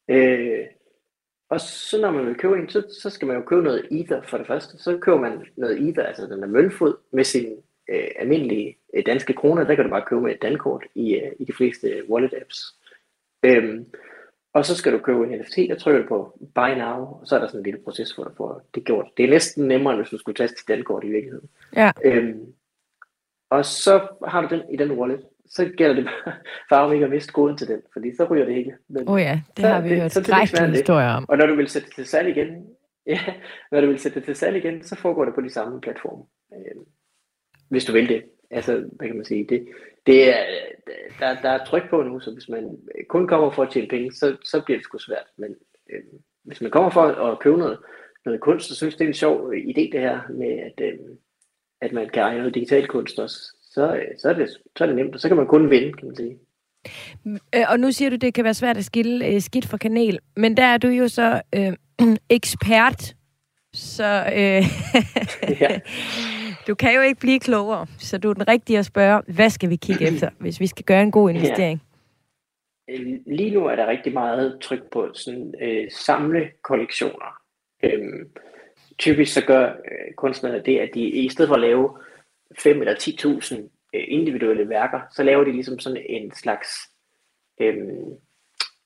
[0.10, 0.66] Øh,
[1.50, 4.22] og så når man vil købe en, så, så skal man jo købe noget Ether
[4.22, 4.78] for det første.
[4.78, 7.58] Så køber man noget Ether, altså den er møntfod, med sin
[7.90, 9.64] øh, almindelige øh, danske kroner.
[9.64, 12.34] Der kan du bare købe med et dankort i, øh, i de fleste øh, wallet
[12.42, 12.58] apps.
[13.46, 13.80] Øh,
[14.56, 17.36] og så skal du købe en NFT, der trykker du på Buy Now, og så
[17.36, 19.08] er der sådan en lille proces, hvor du får det gjort.
[19.18, 21.50] Det er næsten nemmere, end hvis du skulle taste dit dankort i virkeligheden.
[21.76, 21.92] Ja.
[22.04, 22.46] Øhm,
[23.50, 25.22] og så har du den i den wallet.
[25.46, 26.10] Så gælder det
[26.70, 28.78] bare om ikke at miste koden til den, fordi så ryger det hele.
[29.08, 31.26] Åh oh ja, det så, har vi det, hørt skrækkelige historier om.
[31.30, 32.68] Og når du vil sætte det til salg igen,
[33.14, 33.20] ja,
[33.72, 36.24] når du vil sætte det til salg igen, så foregår det på de samme platforme.
[36.54, 36.86] Øhm,
[37.70, 38.24] hvis du vil det.
[38.52, 39.46] Altså, hvad kan man sige?
[39.50, 39.68] Det,
[40.06, 40.46] det er,
[41.20, 42.78] der, der er tryk på nu, så hvis man
[43.10, 45.28] kun kommer for at tjene penge, så, så bliver det sgu svært.
[45.38, 45.56] Men
[45.90, 46.02] øh,
[46.44, 47.80] hvis man kommer for at købe noget,
[48.26, 51.00] noget kunst, så synes det er en sjov idé det her med, at, øh,
[51.82, 54.86] at man kan eje noget digital kunst også, så, øh, så, er det, så er
[54.86, 56.38] det nemt, og så kan man kun vinde, kan man sige.
[57.56, 60.20] Øh, og nu siger du, det kan være svært at skille øh, skidt fra kanel,
[60.36, 61.74] men der er du jo så øh,
[62.30, 63.16] ekspert,
[63.74, 64.64] så øh,
[65.62, 65.80] ja.
[66.68, 69.70] Du kan jo ikke blive klogere, så du er den rigtige at spørge, hvad skal
[69.70, 71.82] vi kigge efter, hvis vi skal gøre en god investering?
[72.88, 72.94] Ja.
[72.94, 77.38] Øh, lige nu er der rigtig meget tryk på sådan øh, samle kollektioner.
[77.84, 78.30] Øhm,
[79.00, 81.98] typisk så gør øh, kunstnerne det, at de i stedet for at lave
[82.60, 83.56] 5 eller 10.000
[83.94, 86.70] øh, individuelle værker, så laver de ligesom sådan en slags
[87.62, 87.78] øh,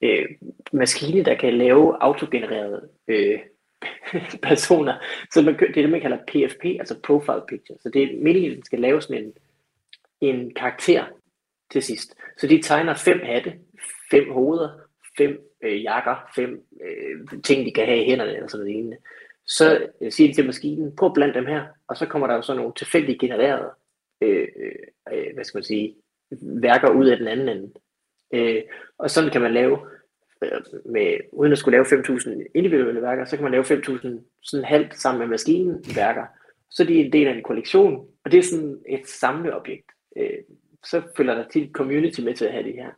[0.04, 0.26] øh,
[0.74, 3.39] maskine, der kan lave autogenererede øh,
[4.50, 4.98] personer.
[5.32, 7.78] Så man, det er det, man kalder PFP, altså Profile Picture.
[7.80, 9.34] Så det er meningen, at den skal lave sådan en,
[10.22, 11.06] en karakter
[11.72, 12.15] til sidst.
[12.38, 13.54] Så de tegner fem hatte,
[14.12, 14.70] fem hoveder,
[15.18, 18.98] fem øh, jakker, fem øh, ting, de kan have i hænderne eller sådan noget lignende.
[19.46, 22.36] Så øh, siger de til maskinen, prøv at blande dem her, og så kommer der
[22.36, 23.70] jo sådan nogle tilfældigt genererede
[24.22, 24.72] øh, øh,
[25.13, 25.96] øh, hvad skal man sige,
[26.42, 27.74] værker ud af den anden ende.
[28.34, 28.63] Øh,
[28.98, 29.80] og sådan kan man lave
[30.43, 34.08] Øh, med, uden at skulle lave 5.000 individuelle værker, så kan man lave 5.000
[34.41, 36.25] sådan halvt sammen med maskinen værker.
[36.69, 39.91] Så de er en del af en kollektion, og det er sådan et samleobjekt.
[40.17, 40.39] Øh,
[40.86, 42.89] så følger der til community med til at have det her.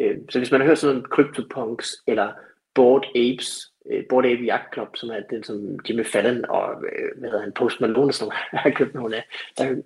[0.00, 2.32] Øh, så hvis man har hørt sådan noget CryptoPunks eller
[2.74, 7.18] Bored Apes, øh, Bored Ape Yacht Club, som er den, som Jimmy Fallon og øh,
[7.18, 9.24] hvad hedder han, Post Malone, som har købt nogle af,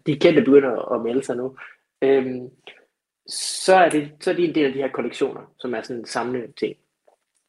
[0.07, 1.57] de kendte begynder at melde sig nu.
[2.03, 2.51] Øhm,
[3.29, 6.01] så er, det, så er de en del af de her kollektioner, som er sådan
[6.01, 6.77] en samle ting.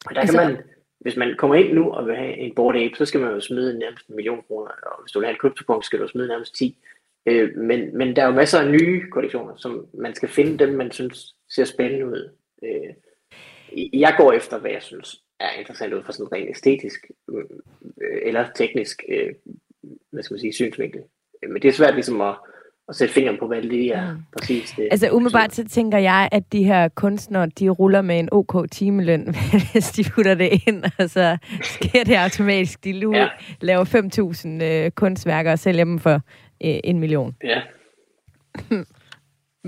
[0.06, 0.62] Og der altså, kan man,
[1.00, 3.40] hvis man kommer ind nu og vil have en board ape, så skal man jo
[3.40, 6.28] smide nærmest en million kroner, og hvis du vil have en kryptopunkt, skal du smide
[6.28, 6.78] nærmest 10.
[7.26, 10.74] Øh, men, men der er jo masser af nye kollektioner, som man skal finde dem,
[10.74, 12.30] man synes ser spændende ud.
[12.64, 12.94] Øh,
[13.92, 17.44] jeg går efter, hvad jeg synes er interessant ud fra sådan rent æstetisk øh,
[18.22, 19.34] eller teknisk øh,
[20.10, 21.02] hvad skal man sige, synsvinkel.
[21.42, 22.34] Men det er svært ligesom at,
[22.88, 24.18] og sætte fingeren på, hvad det er mm.
[24.38, 24.70] præcis.
[24.76, 28.70] Det, altså umiddelbart så tænker jeg, at de her kunstnere, de ruller med en OK
[28.70, 29.34] timeløn,
[29.72, 32.84] hvis de putter det ind, og så sker det automatisk.
[32.84, 33.28] De lu- ja.
[33.60, 33.84] laver
[34.60, 36.14] 5.000 øh, kunstværker og sælger dem for
[36.64, 37.36] øh, en million.
[37.44, 37.62] Ja.
[38.70, 38.86] men,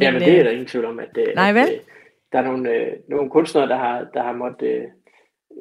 [0.03, 1.79] ja, men det er øh, der ingen tvivl om, at, øh, nej, at øh,
[2.33, 4.83] der er nogle, øh, nogle kunstnere, der har, der har måttet øh,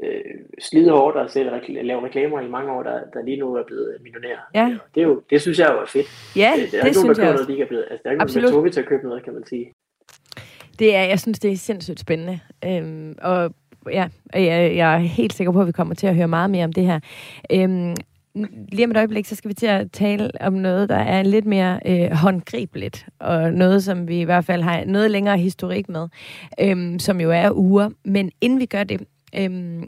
[0.03, 0.21] øh,
[0.59, 3.63] slide hårdt og selv rekl- lave reklamer i mange år, der, der lige nu er
[3.67, 4.49] blevet millionær.
[4.55, 4.77] Ja.
[4.95, 6.07] Det, er jo, det synes jeg jo er fedt.
[6.35, 7.43] Ja, det, det, det synes jeg også.
[7.43, 8.51] Noget, de er blevet, altså, der er ikke Absolut.
[8.51, 9.71] nogen, der til at købe noget, kan man sige.
[10.79, 12.39] Det er, jeg synes, det er sindssygt spændende.
[12.65, 13.53] Øhm, og
[13.91, 16.65] ja, jeg, jeg er helt sikker på, at vi kommer til at høre meget mere
[16.65, 16.99] om det her.
[17.51, 17.95] Øhm,
[18.71, 21.45] lige om et øjeblik, så skal vi til at tale om noget, der er lidt
[21.45, 26.07] mere øh, håndgribeligt, og noget, som vi i hvert fald har noget længere historik med,
[26.61, 27.89] øhm, som jo er uger.
[28.05, 29.01] Men inden vi gør det,
[29.35, 29.87] Øhm,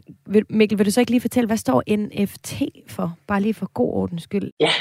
[0.49, 2.53] Mikkel, vil du så ikke lige fortælle, hvad står NFT
[2.87, 3.17] for?
[3.27, 4.51] Bare lige for god ordens skyld.
[4.59, 4.71] Ja,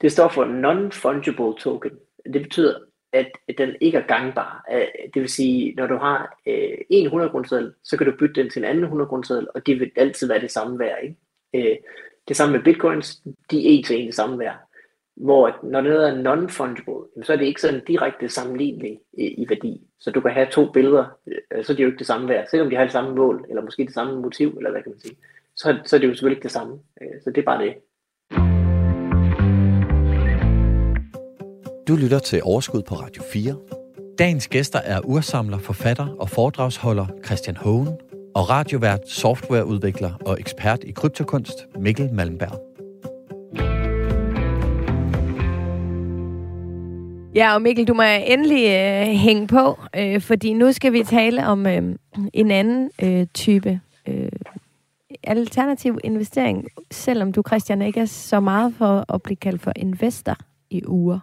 [0.00, 1.90] det står for Non-Fungible Token.
[2.32, 2.74] Det betyder
[3.12, 4.64] at den ikke er gangbar.
[4.72, 8.42] Øh, det vil sige, når du har øh, en 100 grundseddel, så kan du bytte
[8.42, 10.98] den til en anden 100 grundseddel, og det vil altid være det samme værd.
[11.02, 11.16] Ikke?
[11.70, 11.76] Øh,
[12.28, 14.56] det samme med bitcoins, de er en til en det samme værd.
[15.24, 19.80] Hvor når noget er non-fungible, så er det ikke sådan direkte sammenligneligt i, værdi.
[19.98, 22.46] Så du kan have to billeder, øh, så er de jo ikke det samme værd.
[22.50, 25.00] Selvom de har det samme mål, eller måske det samme motiv, eller hvad kan man
[25.00, 25.16] sige,
[25.56, 26.78] så, så er det jo selvfølgelig ikke det samme.
[27.02, 27.74] Øh, så det er bare det.
[31.88, 33.54] Du lytter til Overskud på Radio 4.
[34.18, 37.88] Dagens gæster er ursamler, forfatter og foredragsholder Christian Hohen
[38.34, 42.69] og radiovært, softwareudvikler og ekspert i kryptokunst Mikkel Malmberg.
[47.34, 51.46] Ja, og Mikkel, du må endelig øh, hænge på, øh, fordi nu skal vi tale
[51.46, 51.96] om øh,
[52.32, 54.28] en anden øh, type øh,
[55.22, 60.36] alternativ investering, selvom du, Christian, ikke er så meget for at blive kaldt for investor
[60.70, 61.18] i uger.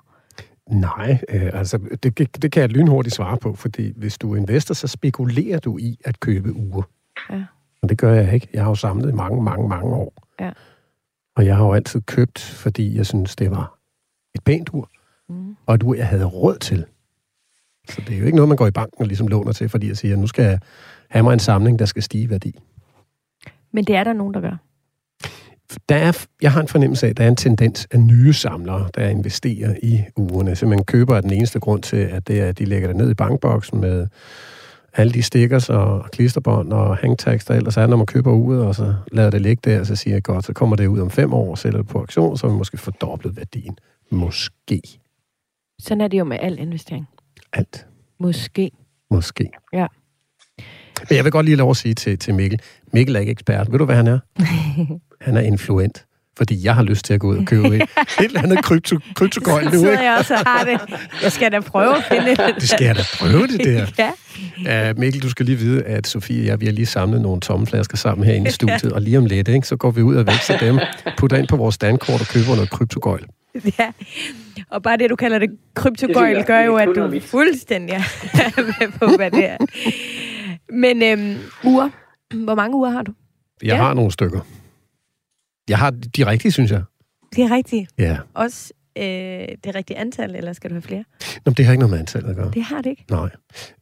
[0.69, 4.73] Nej, øh, altså det, det kan jeg lynhurtigt svare på, fordi hvis du er investor,
[4.73, 6.83] så spekulerer du i at købe uger.
[7.29, 7.43] Ja.
[7.81, 8.47] Og det gør jeg ikke.
[8.53, 10.13] Jeg har jo samlet mange, mange, mange år.
[10.39, 10.51] Ja.
[11.35, 13.77] Og jeg har jo altid købt, fordi jeg synes, det var
[14.35, 14.89] et pænt ur,
[15.29, 15.55] mm.
[15.65, 16.85] og et ur, jeg havde råd til.
[17.89, 19.87] Så det er jo ikke noget, man går i banken og ligesom låner til, fordi
[19.87, 20.59] jeg siger, nu skal jeg
[21.09, 22.59] have mig en samling, der skal stige værdi.
[23.71, 24.57] Men det er der nogen, der gør
[25.89, 28.89] der er, jeg har en fornemmelse af, at der er en tendens af nye samlere,
[28.95, 30.55] der investerer i ugerne.
[30.55, 32.97] Så man køber af den eneste grund til, at det er, at de lægger det
[32.97, 34.07] ned i bankboksen med
[34.93, 38.75] alle de stickers og klisterbånd og hangtags, der ellers er, når man køber uret, og
[38.75, 41.09] så lader det ligge der, og så siger jeg, godt, så kommer det ud om
[41.09, 43.77] fem år, og sælger det på auktion, så har vi måske fordoblet værdien.
[44.09, 44.81] Måske.
[45.81, 47.07] Sådan er det jo med al investering.
[47.53, 47.87] Alt.
[48.19, 48.71] Måske.
[49.11, 49.49] Måske.
[49.73, 49.87] Ja.
[51.09, 52.61] Men jeg vil godt lige lov at sige til, til Mikkel.
[52.93, 53.71] Mikkel er ikke ekspert.
[53.71, 54.19] Ved du, hvad han er?
[55.25, 57.89] han er influent fordi jeg har lyst til at gå ud og købe et, et
[58.19, 59.71] eller andet krypto, kryptogøjl nu.
[59.71, 60.79] Så jeg også har det.
[61.23, 62.55] Jeg skal da prøve at finde det.
[62.55, 63.85] Det skal jeg da prøve det der.
[64.65, 64.91] ja.
[64.91, 67.41] Uh, Mikkel, du skal lige vide, at Sofie og jeg, vi har lige samlet nogle
[67.41, 70.15] tomme flasker sammen herinde i studiet, og lige om lidt, ikke, så går vi ud
[70.15, 70.79] og vækster dem,
[71.17, 73.25] putter ind på vores standkort og køber noget kryptogøjl.
[73.79, 73.91] Ja,
[74.69, 79.15] og bare det, du kalder det kryptogøjl, gør jo, at du fuldstændig er med på,
[79.15, 79.57] hvad det er.
[80.73, 81.89] Men øhm, uger.
[82.43, 83.13] Hvor mange uger har du?
[83.61, 83.75] Jeg ja.
[83.75, 84.39] har nogle stykker.
[85.69, 86.83] Jeg har de rigtige, synes jeg.
[87.35, 87.87] De er rigtige?
[87.97, 88.17] Ja.
[88.33, 89.03] Også øh,
[89.63, 91.03] det rigtige antal, eller skal du have flere?
[91.45, 92.51] Nå, det har ikke noget med antallet at gøre.
[92.53, 93.05] Det har det ikke?
[93.09, 93.29] Nej.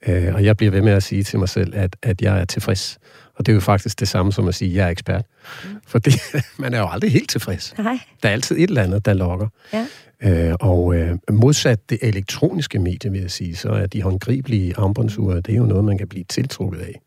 [0.07, 2.45] Øh, og jeg bliver ved med at sige til mig selv, at, at jeg er
[2.45, 2.97] tilfreds.
[3.35, 5.25] Og det er jo faktisk det samme som at sige, at jeg er ekspert.
[5.63, 5.69] Mm.
[5.87, 6.21] For det,
[6.59, 7.73] man er jo aldrig helt tilfreds.
[7.77, 7.99] Nej.
[8.23, 9.47] Der er altid et eller andet, der lokker.
[9.73, 9.87] Ja.
[10.23, 15.41] Øh, og øh, modsat det elektroniske medie, vil jeg sige, så er de håndgribelige armbåndsure,
[15.41, 17.01] det er jo noget, man kan blive tiltrukket af.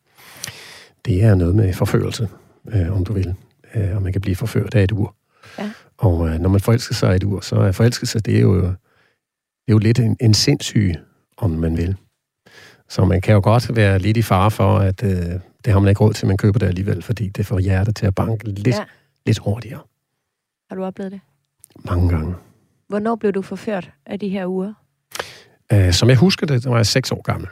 [1.04, 2.28] Det er noget med forførelse,
[2.72, 3.34] øh, om du vil
[3.74, 5.14] øh, og man kan blive forført af et ur.
[5.58, 5.70] Ja.
[5.98, 8.56] Og øh, når man forelsker sig af et ur, så er forelskelse, det er jo,
[8.56, 8.70] det
[9.68, 10.94] er jo lidt en, en sindssyg,
[11.36, 11.96] om man vil.
[12.88, 15.88] Så man kan jo godt være lidt i fare for, at øh, det har man
[15.88, 18.66] ikke råd til, man køber det alligevel, fordi det får hjertet til at banke lidt,
[18.66, 18.84] ja.
[19.26, 19.80] lidt hurtigere.
[20.68, 21.20] Har du oplevet det?
[21.84, 22.34] Mange gange.
[22.88, 24.74] Hvornår blev du forført af de her uger?
[25.72, 27.48] Øh, som jeg husker det, der var jeg seks år gammel.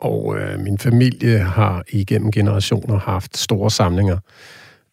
[0.00, 4.18] Og øh, min familie har igennem generationer haft store samlinger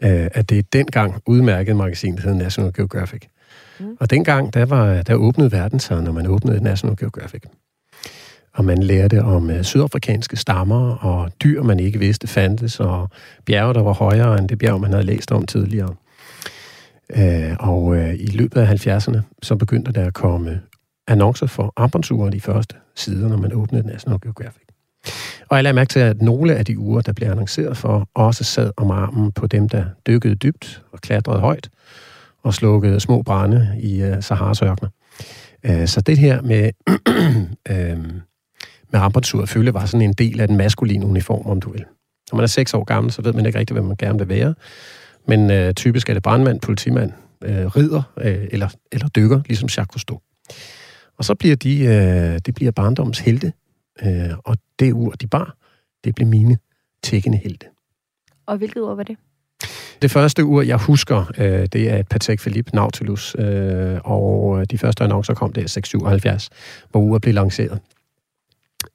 [0.04, 3.22] øh, at det dengang udmærket magasin, der hedder National Geographic.
[3.80, 3.98] Mm.
[4.00, 7.44] Og dengang, der, var, der åbnede verden sig, når man åbnede National Geographic.
[8.54, 13.10] Og man lærte om øh, sydafrikanske stammer og dyr, man ikke vidste fandtes, og
[13.46, 15.96] bjerge, der var højere end det bjerg, man havde læst om tidligere.
[17.16, 20.62] Øh, og øh, i løbet af 70'erne, så begyndte der at komme
[21.08, 24.62] annoncer for armbåndsure de første sider, når man åbnede National Geographic.
[25.50, 28.44] Og jeg lagde mærke til, at nogle af de uger, der blev annonceret for, også
[28.44, 31.70] sad om armen på dem, der dykkede dybt og klatrede højt
[32.44, 34.90] og slukkede små brænde i øh, Saharas ørkner.
[35.64, 36.72] Øh, så det her med,
[37.72, 37.98] øh,
[38.92, 41.86] med armbåndsur følge var sådan en del af den maskuline uniform, om du vil.
[42.32, 44.30] Når man er seks år gammel, så ved man ikke rigtigt, hvad man gerne vil
[44.30, 44.54] være.
[45.28, 47.12] Men uh, typisk er det brandmand, politimand,
[47.46, 50.20] uh, ridder uh, eller, eller dykker, ligesom Jacques Cousteau.
[51.18, 53.52] Og så bliver de, uh, det bliver barndoms helte,
[54.04, 55.56] Øh, og det ur, de bar,
[56.04, 56.58] det blev mine
[57.04, 57.66] tækkende helte.
[58.46, 59.18] Og hvilket ur var det?
[60.02, 64.78] Det første ur, jeg husker, øh, det er et Patek Philippe Nautilus, øh, og de
[64.78, 66.50] første annoncer kom der i 677,
[66.90, 67.80] hvor uret blev lanceret.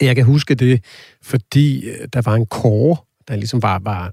[0.01, 0.85] Jeg kan huske det,
[1.23, 2.97] fordi øh, der var en kåre,
[3.29, 4.13] der ligesom var, var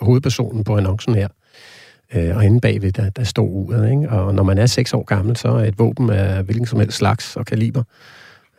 [0.00, 1.28] hovedpersonen på annoncen her.
[2.14, 3.90] Øh, og inde bagved, der, der stod uret.
[3.90, 4.10] Ikke?
[4.10, 6.96] Og når man er seks år gammel, så er et våben af hvilken som helst
[6.96, 7.82] slags og kaliber.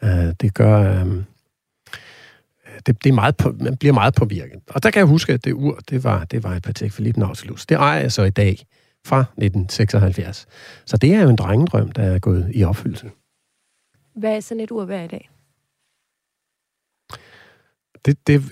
[0.03, 4.59] Øh, det gør, øhm, øh, det, det er meget på, man bliver meget påvirket.
[4.67, 7.19] Og der kan jeg huske, at det ur, det var, det var et Patek Philippe
[7.19, 7.65] Nautilus.
[7.65, 8.65] Det ejer jeg så i dag
[9.05, 10.45] fra 1976.
[10.85, 13.11] Så det er jo en drengedrøm, der er gået i opfyldelse.
[14.15, 15.29] Hvad er sådan et ur hver i dag?
[18.07, 18.43] Det, det,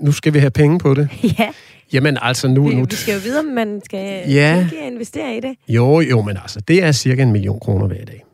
[0.00, 1.08] nu skal vi have penge på det.
[1.38, 1.50] ja,
[1.92, 2.68] Jamen altså nu...
[2.68, 4.68] vi, nu vi skal jo vide, om man skal Ja.
[4.82, 5.54] investere i det.
[5.68, 8.24] Jo, jo, men altså, det er cirka en million kroner hver dag.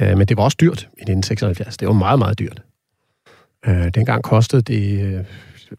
[0.00, 1.76] Uh, men det var også dyrt i 1976.
[1.76, 2.62] Det var meget, meget dyrt.
[3.68, 5.24] Uh, dengang kostede det, øh,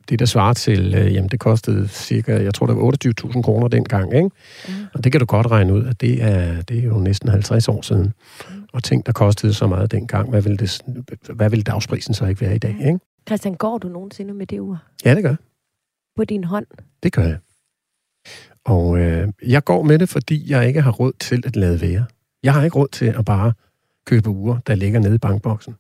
[0.10, 2.94] det der svarer til, uh, jamen det kostede cirka, jeg tror det var
[3.34, 4.30] 28.000 kroner dengang, ikke?
[4.68, 4.74] Mm.
[4.94, 7.68] Og det kan du godt regne ud, at det er, det er jo næsten 50
[7.68, 8.14] år siden.
[8.74, 10.82] Og ting, der kostede så meget dengang, hvad ville, det,
[11.34, 13.00] hvad ville dagsprisen så ikke være i dag, ikke?
[13.28, 15.36] Christian, går du nogensinde med det ur Ja, det gør
[16.18, 16.66] på din hånd?
[17.04, 17.38] Det gør jeg.
[18.66, 22.06] Og øh, jeg går med det, fordi jeg ikke har råd til at lade være.
[22.44, 23.54] Jeg har ikke råd til at bare
[24.06, 25.76] købe uger, der ligger nede i bankboksen.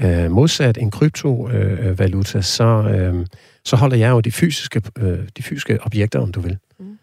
[0.00, 3.26] Øh, modsat en kryptovaluta, øh, så, øh,
[3.64, 6.58] så holder jeg jo de fysiske, øh, de fysiske objekter, om du vil.
[6.78, 6.98] Mm.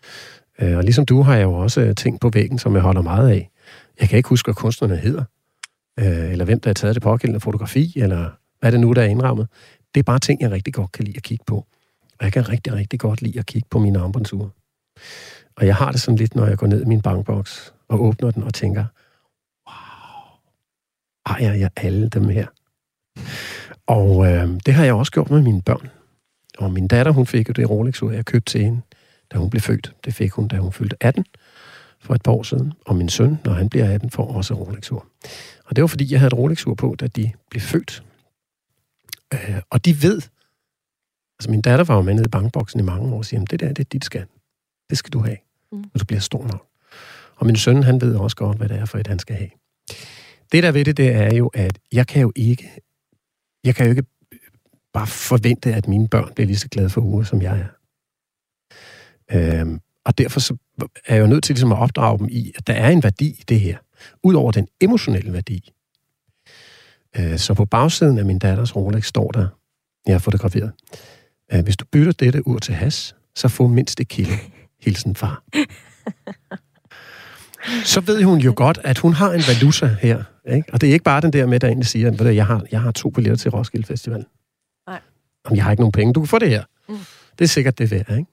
[0.62, 3.02] Øh, og ligesom du har jeg jo også øh, ting på væggen, som jeg holder
[3.02, 3.50] meget af.
[4.00, 5.24] Jeg kan ikke huske, hvad kunstnerne hedder,
[6.00, 8.30] øh, eller hvem der har taget det pågældende fotografi, eller
[8.60, 9.48] hvad det nu, der er indrammet.
[9.94, 11.56] Det er bare ting, jeg rigtig godt kan lide at kigge på.
[12.20, 14.50] Og jeg kan rigtig, rigtig godt lide at kigge på mine armbåndsure.
[15.56, 18.32] Og jeg har det sådan lidt, når jeg går ned i min bankboks og åbner
[18.32, 18.86] den og tænker,
[19.68, 20.40] wow,
[21.26, 22.48] ejer jeg alle dem her?
[23.88, 25.90] Og øh, det har jeg også gjort med mine børn.
[26.58, 28.82] Og min datter, hun fik jo det Rolex-ur, jeg købte til hende,
[29.32, 29.96] da hun blev født.
[30.06, 31.26] Det fik hun, da hun fyldte 18
[32.00, 32.74] for et par år siden.
[32.86, 35.06] Og min søn, når han bliver 18, får også et Rolex-ur.
[35.66, 38.04] Og det var, fordi jeg havde et Rolex-ur på, da de blev født.
[39.34, 40.22] Øh, og de ved,
[41.40, 43.60] altså min datter var jo med nede i bankboksen i mange år og siger, det
[43.60, 44.28] der, det er dit skat.
[44.90, 45.38] Det skal du have,
[45.72, 45.78] Mm.
[45.78, 46.68] når du bliver stor nok.
[47.36, 49.50] Og min søn, han ved også godt, hvad det er for et, han skal have.
[50.52, 52.72] Det der ved det, det er jo, at jeg kan jo ikke,
[53.64, 54.04] jeg kan jo ikke
[54.94, 57.68] bare forvente, at mine børn bliver lige så glade for uger, som jeg er.
[59.32, 60.58] Øhm, og derfor så
[61.06, 63.28] er jeg jo nødt til ligesom at opdrage dem i, at der er en værdi
[63.28, 63.78] i det her.
[64.24, 65.72] Udover den emotionelle værdi.
[67.18, 69.48] Øh, så på bagsiden af min datters Rolex står der,
[70.06, 70.72] jeg har fotograferet,
[71.54, 74.34] øh, hvis du bytter dette ur til has, så få mindst et kilo.
[74.86, 75.44] Hilsen far.
[77.84, 80.24] Så ved hun jo godt, at hun har en valuta her.
[80.50, 80.74] Ikke?
[80.74, 82.82] Og det er ikke bare den der med, der egentlig siger, at jeg har, jeg
[82.82, 84.26] har to billetter til Roskilde Festival.
[84.88, 85.00] Nej.
[85.46, 86.14] Jamen, jeg har ikke nogen penge.
[86.14, 86.64] Du kan få det her.
[86.90, 86.98] Mm.
[87.40, 88.32] Det er sikkert det værd, ikke?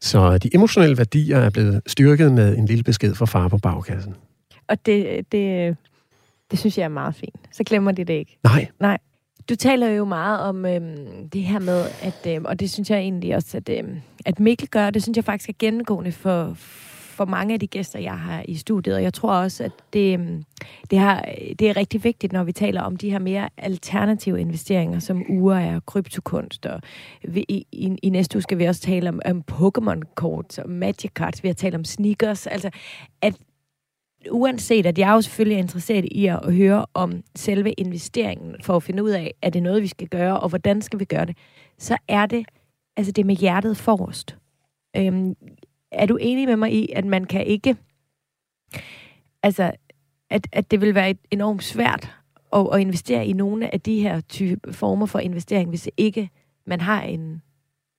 [0.00, 4.14] Så de emotionelle værdier er blevet styrket med en lille besked fra far på bagkassen.
[4.68, 5.76] Og det, det,
[6.50, 7.40] det synes jeg er meget fint.
[7.52, 8.38] Så glemmer de det ikke.
[8.80, 8.98] Nej,
[9.48, 12.98] Du taler jo meget om øhm, det her med, at, øhm, og det synes jeg
[12.98, 17.24] egentlig også, at, øhm, at Mikkel gør, det synes jeg faktisk er gennemgående for, for
[17.24, 18.96] mange af de gæster, jeg har i studiet.
[18.96, 20.44] Og jeg tror også, at det, øhm,
[20.90, 21.24] det, har,
[21.58, 25.56] det er rigtig vigtigt, når vi taler om de her mere alternative investeringer, som uger
[25.56, 26.66] er kryptokunst.
[26.66, 26.80] Og
[27.28, 31.10] vi, i, i, I næste uge skal vi også tale om, om Pokémon-kort og Magic
[31.10, 31.42] Cards.
[31.42, 32.46] Vi har talt om sneakers.
[32.46, 32.70] Altså,
[33.22, 33.34] at
[34.30, 38.76] uanset at jeg er jo selvfølgelig er interesseret i at, høre om selve investeringen, for
[38.76, 41.26] at finde ud af, er det noget, vi skal gøre, og hvordan skal vi gøre
[41.26, 41.36] det,
[41.78, 42.46] så er det,
[42.96, 44.36] altså det med hjertet forrest.
[44.96, 45.36] Øhm,
[45.92, 47.76] er du enig med mig i, at man kan ikke,
[49.42, 49.72] altså,
[50.30, 52.16] at, at det vil være et, enormt svært
[52.52, 56.30] at, at investere i nogle af de her type former for investering, hvis ikke
[56.66, 57.42] man har en,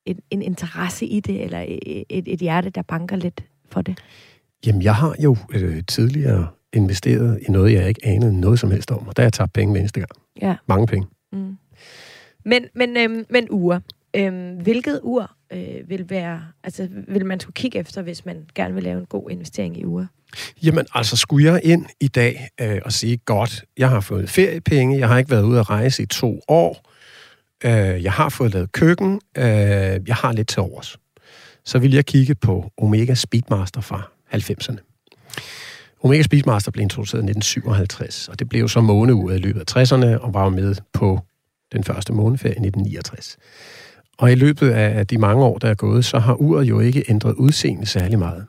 [0.06, 1.64] en, en interesse i det, eller
[2.08, 3.98] et, et hjerte, der banker lidt for det?
[4.66, 8.90] Jamen, jeg har jo øh, tidligere investeret i noget, jeg ikke anede noget som helst
[8.90, 10.10] om, og der har jeg tabt penge hver eneste gang.
[10.42, 10.56] Ja.
[10.66, 11.08] Mange penge.
[11.32, 11.56] Mm.
[12.44, 13.80] Men, men, øhm, men ure.
[14.16, 18.74] Øhm, hvilket ur øh, vil være, altså vil man skulle kigge efter, hvis man gerne
[18.74, 20.08] vil lave en god investering i ure?
[20.62, 24.98] Jamen, altså, skulle jeg ind i dag øh, og sige, godt, jeg har fået feriepenge,
[24.98, 26.90] jeg har ikke været ude at rejse i to år,
[27.64, 29.44] øh, jeg har fået lavet køkken, øh,
[30.06, 30.96] jeg har lidt til overs.
[31.64, 34.76] Så vil jeg kigge på Omega Speedmaster fra 90'erne.
[36.02, 40.18] Omega Speedmaster blev introduceret i 1957, og det blev så måneuret i løbet af 60'erne,
[40.20, 41.20] og var med på
[41.72, 43.36] den første måneferie i 1969.
[44.18, 47.04] Og i løbet af de mange år, der er gået, så har uret jo ikke
[47.08, 48.46] ændret udseende særlig meget.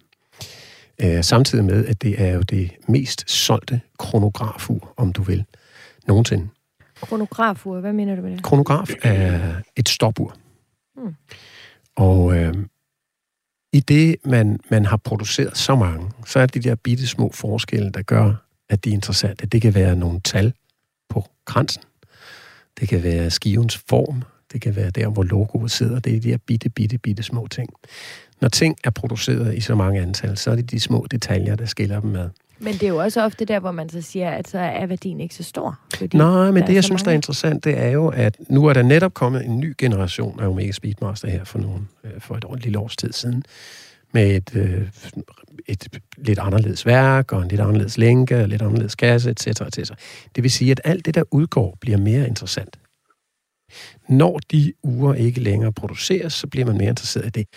[1.02, 5.46] Øh, samtidig med, at det er jo det mest solgte kronografur, om du vil,
[6.08, 6.48] nogensinde.
[7.02, 8.44] Kronografur, hvad mener du med det?
[8.44, 10.36] Kronograf er et stopur.
[10.96, 11.16] Hmm.
[11.96, 12.54] Og øh,
[13.74, 17.32] i det, man, man har produceret så mange, så er det de der bitte små
[17.34, 18.34] forskelle, der gør,
[18.70, 19.46] at de er interessante.
[19.46, 20.54] Det kan være nogle tal
[21.10, 21.84] på kransen.
[22.80, 24.24] Det kan være skivens form.
[24.54, 26.00] Det kan være der, hvor logoet sidder.
[26.00, 27.70] Det er de der bitte, bitte, bitte små ting.
[28.42, 31.66] Når ting er produceret i så mange antal, så er det de små detaljer, der
[31.66, 32.30] skiller dem ad.
[32.62, 35.20] Men det er jo også ofte der, hvor man så siger, at så er værdien
[35.22, 35.80] ikke så stor.
[35.98, 37.16] Fordi Nej, men det, jeg synes, der er mange.
[37.16, 40.72] interessant, det er jo, at nu er der netop kommet en ny generation af Omega
[40.72, 43.44] Speedmaster her for, nogle, øh, for et år, lille års tid siden,
[44.14, 44.88] med et, øh,
[45.68, 49.92] et lidt anderledes værk, og en lidt anderledes lænke, og lidt anderledes kasse, etc., etc.
[50.36, 52.80] Det vil sige, at alt det, der udgår, bliver mere interessant.
[54.10, 57.48] Når de uger ikke længere produceres, så bliver man mere interesseret i det.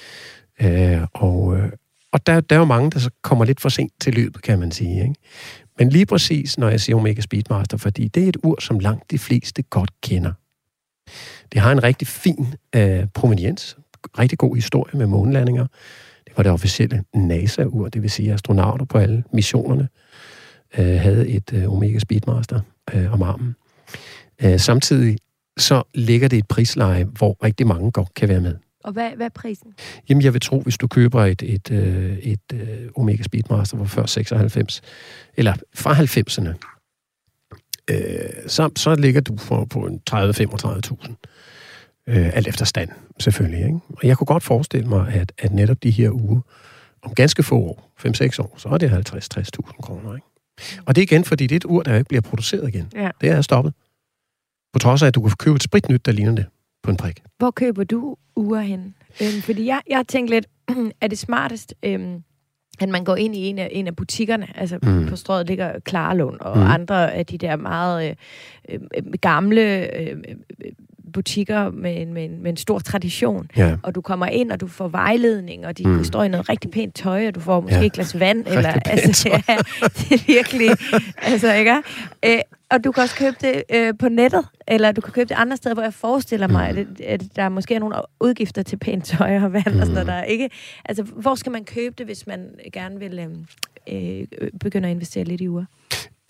[0.61, 1.73] Øh, og øh,
[2.15, 4.59] og der, der er jo mange, der så kommer lidt for sent til løbet, kan
[4.59, 5.03] man sige.
[5.03, 5.15] Ikke?
[5.79, 9.11] Men lige præcis, når jeg siger Omega Speedmaster, fordi det er et ur, som langt
[9.11, 10.33] de fleste godt kender.
[11.53, 13.77] Det har en rigtig fin øh, proveniens,
[14.19, 15.67] rigtig god historie med månelandinger.
[16.25, 19.89] Det var det officielle NASA-ur, det vil sige astronauter på alle missionerne,
[20.79, 22.61] øh, havde et øh, Omega Speedmaster
[22.95, 23.57] øh, om armen.
[24.45, 25.19] Øh, samtidig
[25.57, 28.57] så ligger det et prisleje, hvor rigtig mange godt kan være med.
[28.85, 29.74] Og hvad, hvad er prisen?
[30.09, 33.78] Jamen, jeg vil tro, hvis du køber et, et, øh, et, et øh, Omega Speedmaster
[33.78, 34.82] fra før 96,
[35.37, 36.55] eller fra 90'erne,
[37.91, 41.14] øh, så, så ligger du for, på en 30-35.000.
[42.09, 42.89] Øh, alt efter stand,
[43.20, 43.64] selvfølgelig.
[43.64, 43.78] Ikke?
[43.89, 46.41] Og jeg kunne godt forestille mig, at, at netop de her uger,
[47.03, 50.14] om ganske få år, 5-6 år, så er det 50-60.000 kroner.
[50.14, 50.26] Ikke?
[50.87, 52.93] Og det er igen, fordi det er et ur, der ikke bliver produceret igen.
[52.95, 53.11] Ja.
[53.20, 53.74] Det er stoppet.
[54.72, 56.47] På trods af, at du kan købe et spritnyt, der ligner det
[56.85, 57.22] på en prik.
[57.39, 58.95] Hvor køber du uger hen?
[59.22, 60.47] Øhm, fordi jeg, jeg har tænkt lidt,
[61.01, 62.22] er det smartest, øhm,
[62.80, 65.07] at man går ind i en af, en af butikkerne, altså Mm.
[65.09, 66.62] på strøget ligger Klarlund og Mm.
[66.66, 68.16] andre af de der meget
[68.68, 70.72] øh, øh, gamle øh, øh,
[71.12, 73.51] butikker med en, med, en, med en stor tradition.
[73.57, 73.76] Ja.
[73.82, 76.05] Og du kommer ind, og du får vejledning, og de Mm.
[76.05, 77.85] står i noget rigtig pænt tøj, og du får måske Ja.
[77.87, 78.47] et glas vand.
[78.47, 79.57] eller, pænt altså, ja,
[79.89, 80.70] det er virkelig...
[81.22, 81.74] altså, ikke?
[82.26, 82.39] Øh,
[82.75, 85.57] og du kan også købe det øh, på nettet, eller du kan købe det andre
[85.57, 86.79] steder, hvor jeg forestiller mig, Mm.
[86.79, 89.81] at, at der måske er nogle udgifter til pænt tøj og vand mm.
[89.81, 90.07] og sådan noget.
[90.07, 90.51] Der er ikke,
[90.85, 95.25] altså, hvor skal man købe det, hvis man gerne vil øh, øh, begynde at investere
[95.25, 95.64] lidt i uger?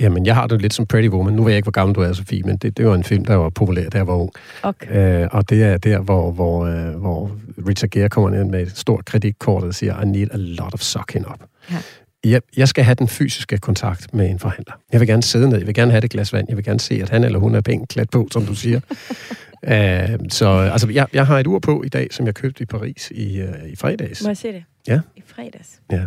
[0.01, 1.35] Jamen, jeg har det lidt som Pretty Woman.
[1.35, 3.25] Nu ved jeg ikke, hvor gammel du er, Sofie, men det, det var en film,
[3.25, 4.31] der var populær, jeg var ung.
[4.63, 5.23] Okay.
[5.23, 7.31] Øh, og det er der, hvor, hvor, øh, hvor
[7.69, 10.81] Richard Gere kommer ned med et stort kreditkort og siger, I need a lot of
[10.81, 11.41] sucking up.
[11.71, 11.77] Ja.
[12.25, 14.73] Jeg, jeg skal have den fysiske kontakt med en forhandler.
[14.93, 16.81] Jeg vil gerne sidde ned, jeg vil gerne have det glas vand, jeg vil gerne
[16.81, 18.81] se, at han eller hun er pænt klædt på, som du siger.
[19.65, 22.67] øh, så altså, jeg, jeg har et ur på i dag, som jeg købte i
[22.67, 24.23] Paris i, øh, i fredags.
[24.23, 24.65] Må jeg se det?
[24.89, 25.01] Ja.
[25.17, 25.81] I fredags?
[25.93, 26.05] Ja.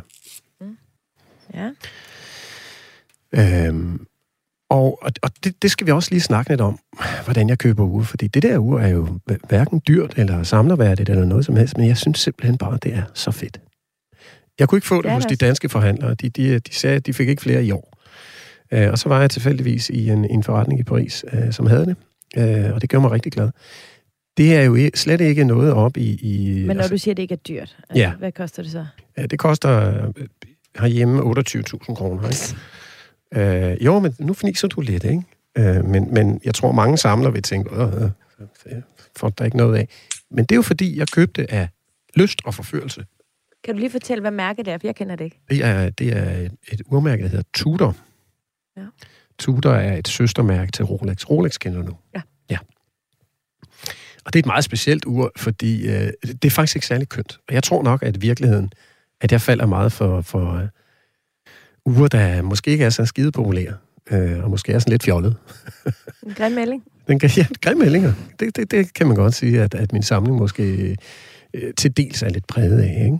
[0.61, 0.77] Mm.
[1.53, 1.69] Ja.
[3.67, 4.05] Øhm,
[4.69, 6.79] og og, og det, det skal vi også lige snakke lidt om,
[7.23, 8.05] hvordan jeg køber ure.
[8.05, 11.87] Fordi det der ur er jo hverken dyrt eller samlerværdigt eller noget som helst, men
[11.87, 13.59] jeg synes simpelthen bare, det er så fedt.
[14.59, 16.13] Jeg kunne ikke få det er hos de danske forhandlere.
[16.13, 17.97] De, de, de sagde, at de fik ikke flere i år.
[18.71, 21.85] Øh, og så var jeg tilfældigvis i en, en forretning i Paris, øh, som havde
[21.85, 21.95] det.
[22.37, 23.49] Øh, og det gjorde mig rigtig glad.
[24.37, 26.15] Det er jo slet ikke noget op i...
[26.21, 28.11] i Men når du siger, at det ikke er dyrt, altså, Ja.
[28.13, 28.85] hvad koster det så?
[29.17, 30.25] Ja, det koster øh,
[30.79, 32.29] herhjemme 28.000 kroner.
[33.33, 33.71] Ikke?
[33.71, 35.21] Øh, jo, men nu fniser du lidt, ikke?
[35.57, 38.03] Øh, men, men jeg tror, mange samler vil tænke, øh,
[38.65, 38.81] øh,
[39.15, 39.87] får der ikke noget af.
[40.31, 41.67] Men det er jo fordi, jeg købte af
[42.15, 43.05] lyst og forførelse.
[43.67, 45.39] Kan du lige fortælle, hvad mærket det er, for jeg kender det ikke.
[45.49, 47.95] Det er, det er et, et urmærke, der hedder Tudor.
[48.77, 48.85] Ja.
[49.39, 51.25] Tudor er et søstermærke til Rolex.
[51.29, 51.95] Rolex kender du nu.
[52.15, 52.21] Ja.
[52.49, 52.57] ja.
[54.25, 57.39] Og det er et meget specielt ur, fordi øh, det er faktisk ikke særlig kønt.
[57.47, 58.71] Og jeg tror nok, at i virkeligheden,
[59.21, 60.67] at jeg falder meget for, for øh,
[61.85, 63.73] ure, der måske ikke er så skide populære.
[64.11, 65.35] Øh, og måske er sådan lidt fjollet.
[66.25, 66.83] En grim melding.
[67.07, 68.13] Den ja, grimme meldinger.
[68.39, 70.97] Det, det, det kan man godt sige, at, at min samling måske
[71.53, 73.05] øh, til dels er lidt præget af.
[73.05, 73.17] Ikke?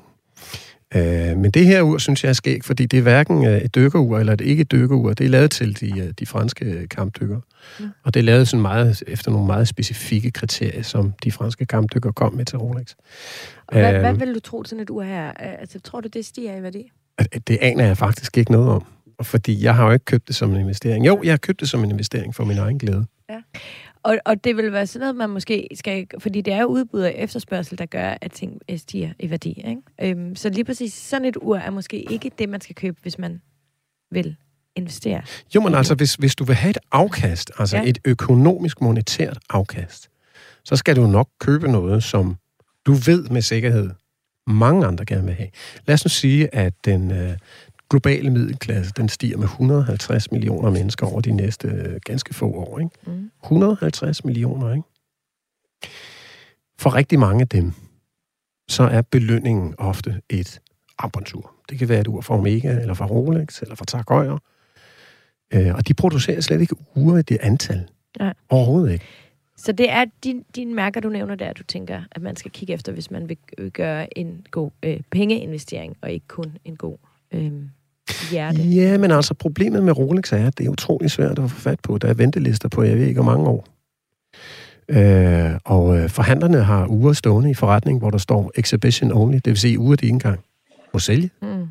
[0.96, 3.76] Øh, men det her ur, synes jeg er skægt, fordi det er hverken øh, et
[3.76, 5.14] dykkerur eller et ikke dykkerur.
[5.14, 7.40] Det er lavet til de, øh, de franske kampdykker.
[7.80, 7.86] Ja.
[8.04, 12.12] Og det er lavet sådan meget, efter nogle meget specifikke kriterier, som de franske kampdykker
[12.12, 12.94] kom med til Rolex.
[13.68, 14.00] Og hvad, Øhm.
[14.02, 15.32] hvad vil du tro, sådan et ur her?
[15.32, 16.92] Altså, tror du, det stiger i værdi?
[17.48, 18.86] Det aner jeg faktisk ikke noget om.
[19.22, 21.06] Fordi jeg har jo ikke købt det som en investering.
[21.08, 23.06] Jo, jeg har købt det som en investering for min egen glæde.
[24.08, 26.08] Og, og det vil være sådan noget, man måske skal...
[26.20, 29.64] Fordi det er jo udbud og efterspørgsel, der gør, at ting øh, stiger i værdi.
[29.68, 29.82] Ikke?
[30.02, 33.18] Øhm, så lige præcis sådan et ur er måske ikke det, man skal købe, hvis
[33.18, 33.42] man
[34.12, 34.36] vil
[34.76, 35.22] investere.
[35.56, 37.84] Jo, men altså, hvis, hvis du vil have et afkast, altså ja.
[37.84, 37.90] Ja.
[37.90, 40.10] et økonomisk monetært afkast,
[40.64, 42.38] så skal du nok købe noget, som
[42.86, 43.90] du ved med sikkerhed,
[44.48, 45.50] mange andre gerne vil have.
[45.86, 47.38] Lad os nu sige, at den øh,
[47.90, 52.80] globale middelklasse, den stiger med 150 millioner mennesker over de næste øh, ganske få år.
[52.80, 52.92] Ikke?
[53.08, 53.32] Mm.
[53.44, 54.88] 150 millioner, ikke?
[56.80, 57.74] For rigtig mange af dem,
[58.68, 60.60] så er belønningen ofte et
[60.98, 61.52] armbåndsur.
[61.70, 64.38] Det kan være et ur fra Omega, eller fra Rolex, eller fra Tag Heuer.
[65.54, 67.88] Øh, og de producerer slet ikke ure i det antal.
[68.20, 68.34] Nej.
[68.50, 69.06] Overhovedet ikke.
[69.58, 72.74] Så det er din, dine mærker, du nævner der, du tænker, at man skal kigge
[72.74, 76.98] efter, hvis man vil øh, gøre en god øh, pengeinvestering, og ikke kun en god
[77.32, 77.52] øh,
[78.32, 78.62] hjerte.
[78.62, 81.80] Ja, men altså problemet med Rolex er, at det er utrolig svært at få fat
[81.84, 81.98] på.
[81.98, 83.68] Der er ventelister på, jeg ved ikke, hvor mange år.
[84.90, 89.46] Øh, og øh, forhandlerne har uger stående i forretning, hvor der står exhibition only, det
[89.48, 90.40] vil sige uger, de ikke engang
[90.94, 91.30] må sælge.
[91.42, 91.68] Mm.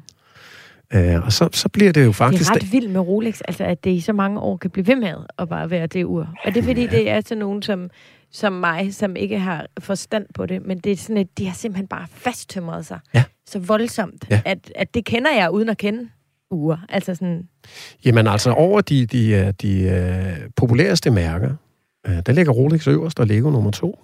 [0.95, 2.51] Øh, og så, så bliver det jo Det faktisk...
[2.51, 4.97] er ret vildt med Rolex, altså at det i så mange år kan blive ved
[4.97, 6.29] med at bare være det ur.
[6.45, 7.91] Og det er fordi, det er sådan nogen som,
[8.33, 11.55] som mig, som ikke har forstand på det, men det er sådan, at de har
[11.55, 13.25] simpelthen bare fasttømret sig Ja.
[13.47, 14.41] så voldsomt, Ja.
[14.45, 16.09] at, at det kender jeg uden at kende
[16.57, 16.81] ure.
[16.89, 17.49] Altså sådan,
[18.05, 21.55] Jamen altså, over de, de, øh, de øh, populæreste mærker,
[22.07, 23.99] øh, der ligger Rolex øverst og Lego nummer to.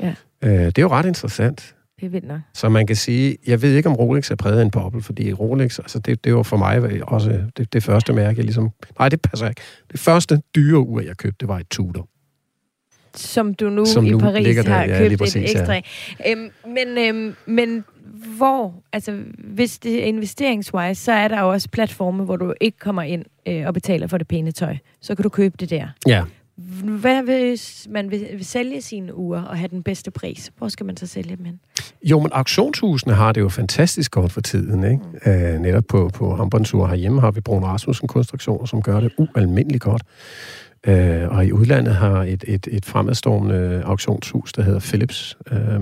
[0.00, 0.14] Ja.
[0.44, 1.74] Øh, det er jo ret interessant.
[2.00, 2.40] det er vildt nok.
[2.54, 5.32] Så man kan sige, jeg ved ikke, om Rolex er præget af en boble, fordi
[5.32, 8.70] Rolex, altså det, det var for mig også det, det første mærke, jeg ligesom...
[8.98, 9.60] Nej, det passer ikke.
[9.92, 12.08] Det første dyre ur, jeg købte, det var et Tudor.
[13.14, 15.72] Som du nu Som i nu Paris ligger der, har ja, købt et ekstra.
[15.72, 15.80] Ja.
[16.26, 17.84] Øhm, men, øhm, men
[18.36, 22.78] hvor, altså hvis det er investeringswise, så er der jo også platforme, hvor du ikke
[22.78, 24.76] kommer ind øh, og betaler for det pæne tøj.
[25.00, 25.88] Så kan du købe det der.
[26.06, 26.24] Ja.
[26.84, 30.52] Hvad hvis man vil, vil sælge sine uger og have den bedste pris?
[30.58, 31.60] Hvor skal man så sælge dem hen?
[32.02, 35.54] Jo, men auktionshusene har det jo fantastisk godt for tiden, ikke?
[35.54, 39.82] Øh, netop på, på Hambonsur herhjemme har vi Brun Rasmussen Konstruktioner, som gør det ualmindeligt
[39.82, 40.02] godt.
[40.86, 45.38] Øh, og i udlandet har et, et, et fremadstormende auktionshus, der hedder Philips.
[45.52, 45.80] Øh,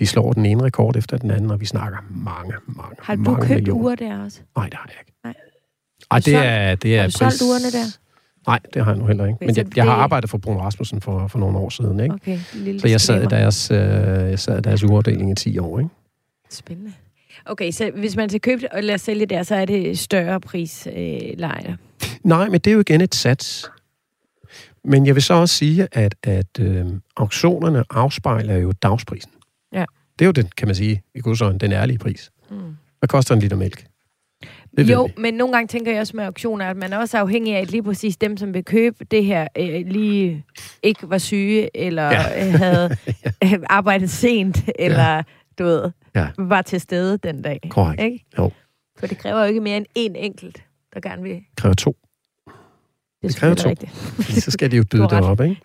[0.00, 3.20] de slår den ene rekord efter den anden, og vi snakker mange, mange, Har du
[3.22, 3.80] mange købt millioner.
[3.82, 4.40] uger der også?
[4.56, 5.12] Nej, det har jeg ikke.
[5.24, 5.34] Nej.
[6.10, 7.84] Ej, det er, det er Har du solgt urene der?
[8.46, 9.36] Nej, det har jeg nu heller ikke.
[9.40, 12.14] Men jeg, jeg har det- arbejdet for Brun Rasmussen for, for nogle år siden, ikke?
[12.14, 15.58] Okay, lille Så jeg sad i deres, øh, jeg sad i deres urafdeling i 10
[15.58, 15.90] år, ikke?
[16.50, 16.92] Spændende.
[17.46, 21.68] Okay, så hvis man skal købe lade sælge der, så er det større prisleje.
[21.68, 22.08] Øh.
[22.24, 23.70] Nej, men det er jo igen et sats.
[24.84, 26.86] Men jeg vil så også sige, at, at øh,
[27.16, 29.30] auktionerne afspejler jo dagsprisen.
[30.20, 32.30] Det er jo den, kan man sige, i godsøjne, den ærlige pris.
[32.50, 32.56] Mm.
[32.98, 33.86] Hvad koster en liter mælk?
[34.76, 37.54] Det Jo, men nogle gange tænker jeg også med auktioner, at man er også afhængig
[37.56, 40.44] af, at lige præcis dem, som vil købe det her, øh, lige
[40.82, 42.46] ikke var syge, eller Ja.
[42.46, 42.96] øh, havde
[43.44, 45.22] øh, arbejdet sent, eller ja.
[45.58, 46.28] du ved, Ja.
[46.38, 47.60] var til stede den dag.
[47.70, 48.02] Korrekt.
[48.02, 48.24] Ikke?
[48.38, 48.50] Jo.
[48.98, 50.62] For det kræver jo ikke mere end én enkelt,
[50.94, 51.32] der gerne vil.
[51.34, 51.96] Det kræver to.
[53.22, 53.68] er Det kræver to.
[53.68, 53.92] rigtigt.
[54.44, 55.22] Så skal de jo Du har døde ret.
[55.22, 55.60] derop, ikke?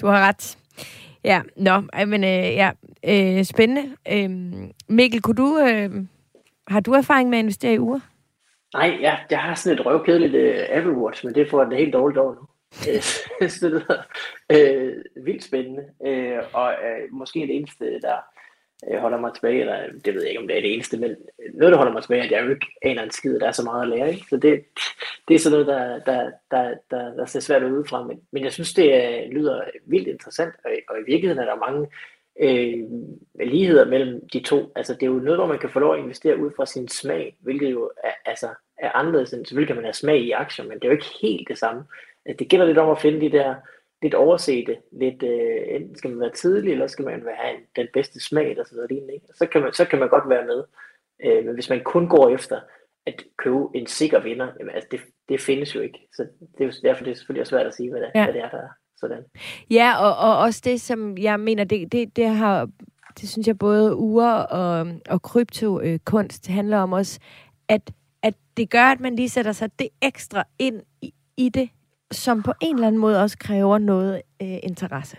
[0.00, 0.58] Du har ret.
[1.24, 2.70] Ja, nå, men øh, ja,
[3.08, 3.96] øh, spændende.
[4.12, 4.30] Øh,
[4.88, 5.90] Mikkel, kunne du, øh,
[6.68, 8.00] har du erfaring med at investere i uger?
[8.74, 11.92] Nej, ja, jeg har sådan et røvkedeligt uh, Apple Watch, men det får det helt
[11.92, 12.40] dårligt over nu.
[12.88, 14.02] Øh, så det lyder
[14.52, 18.16] øh, vildt spændende, øh, og øh, måske det eneste, der
[18.90, 21.16] øh, holder mig tilbage, eller det ved jeg ikke, om det er det eneste, men
[21.54, 23.52] noget, der holder mig tilbage, er, at jeg jo ikke aner en skid, der er
[23.52, 24.12] så meget at lære.
[24.12, 24.26] Ikke?
[24.30, 24.64] Så det,
[25.28, 28.44] det er sådan noget, der, der, der, der, der ser svært ud udefra, men, men
[28.44, 31.86] jeg synes, det øh, lyder vildt interessant, og, og i virkeligheden er der mange
[32.40, 32.78] øh,
[33.40, 34.72] ligheder mellem de to.
[34.76, 36.88] Altså, det er jo noget, hvor man kan få lov at investere ud fra sin
[36.88, 40.64] smag, hvilket jo er, altså, er anderledes end, selvfølgelig kan man have smag i aktier,
[40.64, 41.84] men det er jo ikke helt det samme.
[42.26, 43.54] Altså, det gælder lidt om at finde de der
[44.02, 47.86] lidt oversete, lidt, øh, enten skal man være tidlig, eller skal man have en, den
[47.92, 49.26] bedste smag, eller sådan noget lignende, ikke?
[49.34, 50.64] Så kan man, så kan man godt være med.
[51.24, 52.60] Øh, men hvis man kun går efter
[53.06, 56.08] at købe en sikker vinder, jamen, altså, det, det findes jo ikke.
[56.12, 56.26] Så
[56.58, 58.24] det er jo derfor, det er selvfølgelig svært at sige, hvad det, ja.
[58.24, 58.68] hvad det er, der er
[59.02, 59.22] sådan.
[59.70, 62.68] Ja, og, og også det, som jeg mener, det, det, det har,
[63.20, 67.18] det synes jeg både uger og, og kryptokunst handler om også,
[67.68, 67.90] at,
[68.22, 71.68] at det gør, at man lige sætter sig det ekstra ind i, i det,
[72.12, 75.16] som på en eller anden måde også kræver noget øh, interesse.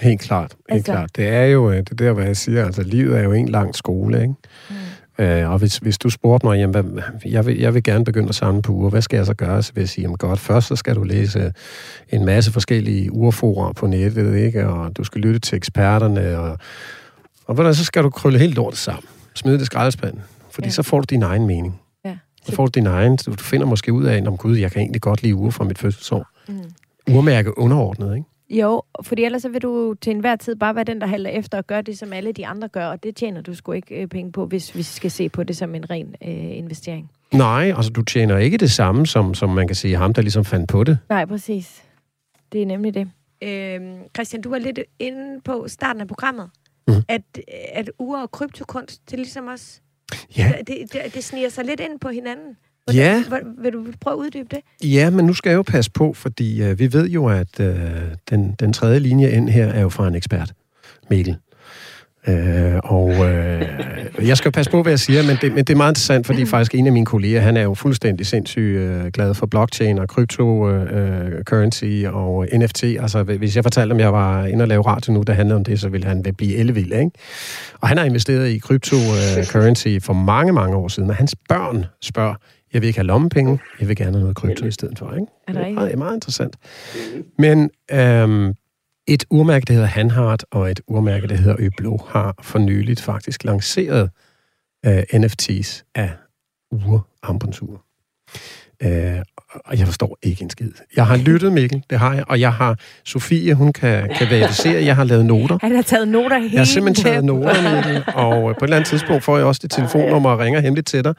[0.00, 0.56] Helt klart.
[0.70, 1.16] Helt Altså- klart.
[1.16, 3.48] Det er jo, øh, det er der, hvad jeg siger, altså livet er jo en
[3.48, 4.34] lang skole, ikke?
[4.70, 4.74] Mm.
[5.18, 8.28] Øh, og hvis, hvis du spurgte mig, jamen, hvad, jeg, vil, jeg vil gerne begynde
[8.28, 9.62] at samle på uger, hvad skal jeg så gøre?
[9.62, 11.52] Så vil jeg sige, jamen godt, først så skal du læse
[12.08, 14.68] en masse forskellige urforer på nettet, ikke?
[14.68, 16.58] Og du skal lytte til eksperterne, og,
[17.46, 19.04] og hvordan, så skal du krølle helt lortet sammen.
[19.34, 20.68] Smide det i skraldespanden, fordi Ja.
[20.68, 20.72] ja.
[20.72, 21.80] så får du din egen mening.
[22.04, 22.16] Ja.
[22.46, 25.00] Så får du din egen, du finder måske ud af, om gud, jeg kan egentlig
[25.02, 26.26] godt lide uger fra mit fødselsår.
[26.48, 26.54] Mm.
[27.10, 28.28] Urmærke underordnet, ikke?
[28.50, 31.58] Jo, fordi ellers så vil du til enhver tid bare være den, der halter efter
[31.58, 34.08] og gøre det, som alle de andre gør, og det tjener du sgu ikke øh,
[34.08, 37.10] penge på, hvis vi skal se på det som en ren øh, investering.
[37.32, 40.44] Nej, altså du tjener ikke det samme, som, som man kan sige ham, der ligesom
[40.44, 40.98] fandt på det.
[41.08, 41.82] Nej, præcis.
[42.52, 43.10] Det er nemlig det.
[43.42, 46.50] Øhm, Christian, du var lidt inde på starten af programmet,
[46.88, 46.94] mm.
[47.08, 47.22] At,
[47.72, 49.80] at uger og kryptokunst, det er ligesom også,
[50.36, 52.56] Ja, det, det, det sniger sig lidt ind på hinanden.
[52.94, 53.24] Ja.
[53.28, 54.90] Hvor, vil du prøve at uddybe det?
[54.92, 57.76] ja men nu skal jeg jo passe på, fordi øh, vi ved jo, at øh,
[58.30, 60.52] den, den tredje linje ind her er jo fra en ekspert,
[61.10, 61.36] Mikkel.
[62.28, 63.62] Øh, og øh,
[64.22, 66.26] jeg skal jo passe på, hvad jeg siger, men det, men det er meget interessant,
[66.26, 69.98] fordi faktisk en af mine kolleger, han er jo fuldstændig sindssygt øh, glad for blockchain
[69.98, 72.84] og cryptocurrency øh, og NFT.
[72.84, 75.64] Altså, hvis jeg fortalte, om jeg var inde og lave radio nu, der handlede om
[75.64, 77.10] det, så ville han blive ellevild, ikke?
[77.80, 82.34] Og han har investeret i cryptocurrency for mange, mange år siden, og hans børn spørger,
[82.72, 85.26] jeg vil ikke have lommepenge, jeg vil gerne have noget krypto i stedet for, ikke?
[85.48, 86.56] Er det det er meget, meget interessant.
[87.38, 88.54] Men øhm,
[89.06, 93.44] et urmærke, der hedder Hanhart, og et urmærke, der hedder Øblo, har for nyligt faktisk
[93.44, 94.10] lanceret
[94.86, 96.12] uh, NFT's af
[96.70, 97.78] ure, armbåndsure.
[98.84, 99.22] Uh,
[99.64, 100.70] og jeg forstår ikke en skid.
[100.96, 104.84] Jeg har lyttet, Mikkel, det har jeg, og jeg har Sofie, hun kan, kan verificere,
[104.84, 105.58] jeg har lavet noter.
[105.60, 108.76] Han har taget noter hele Jeg har simpelthen taget noter, Mikkel, og på et eller
[108.76, 111.14] andet tidspunkt får jeg også det telefonnummer og ringer hemmeligt til dig,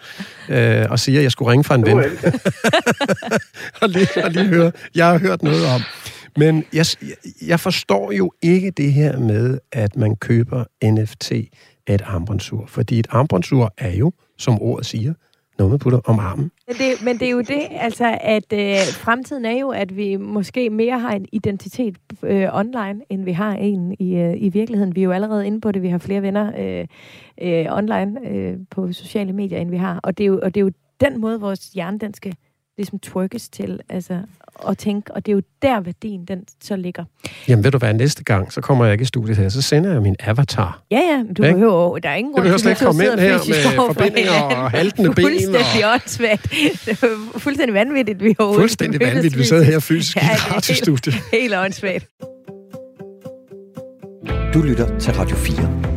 [0.50, 1.98] øh, og siger, at jeg skulle ringe fra en ven.
[3.82, 5.82] og, lige, og lige høre, jeg har hørt noget om.
[6.38, 6.86] Men jeg,
[7.48, 11.32] jeg forstår jo ikke det her med, at man køber NFT
[11.88, 15.14] af et armbåndsur, fordi et armbåndsur er jo, som ordet siger,
[15.58, 16.52] noget, man putter om armen.
[16.68, 20.16] Men det, men det er jo det, altså, at øh, fremtiden er jo, at vi
[20.16, 24.96] måske mere har en identitet øh, online, end vi har en i, øh, i virkeligheden.
[24.96, 25.82] Vi er jo allerede inde på det.
[25.82, 26.88] Vi har flere venner øh,
[27.42, 30.00] øh, online øh, på sociale medier, end vi har.
[30.04, 32.36] Og det er jo, og det er jo den måde, vores hjerne, den skal
[32.78, 34.20] ligesom twerkes til altså,
[34.70, 37.04] at tænke, og det er jo der værdien, den så ligger.
[37.48, 39.92] Jamen ved du hvad, næste gang, så kommer jeg ikke i studiet her, så sender
[39.92, 40.82] jeg min avatar.
[40.92, 41.54] Ja, ja, du ikke?
[41.56, 44.72] behøver, der er ingen grund til, at slet ikke komme ind her med forbindinger og
[44.72, 45.24] haltende ben.
[45.24, 45.94] Fuldstændig og...
[45.94, 46.54] åndssvagt.
[47.44, 51.14] fuldstændig vanvittigt, vi har Fuldstændig vanvittigt, vi sidder her fysisk ja, i radiostudiet.
[51.14, 52.08] Helt, helt åndssvagt.
[54.54, 55.88] Du lytter til Radio 4.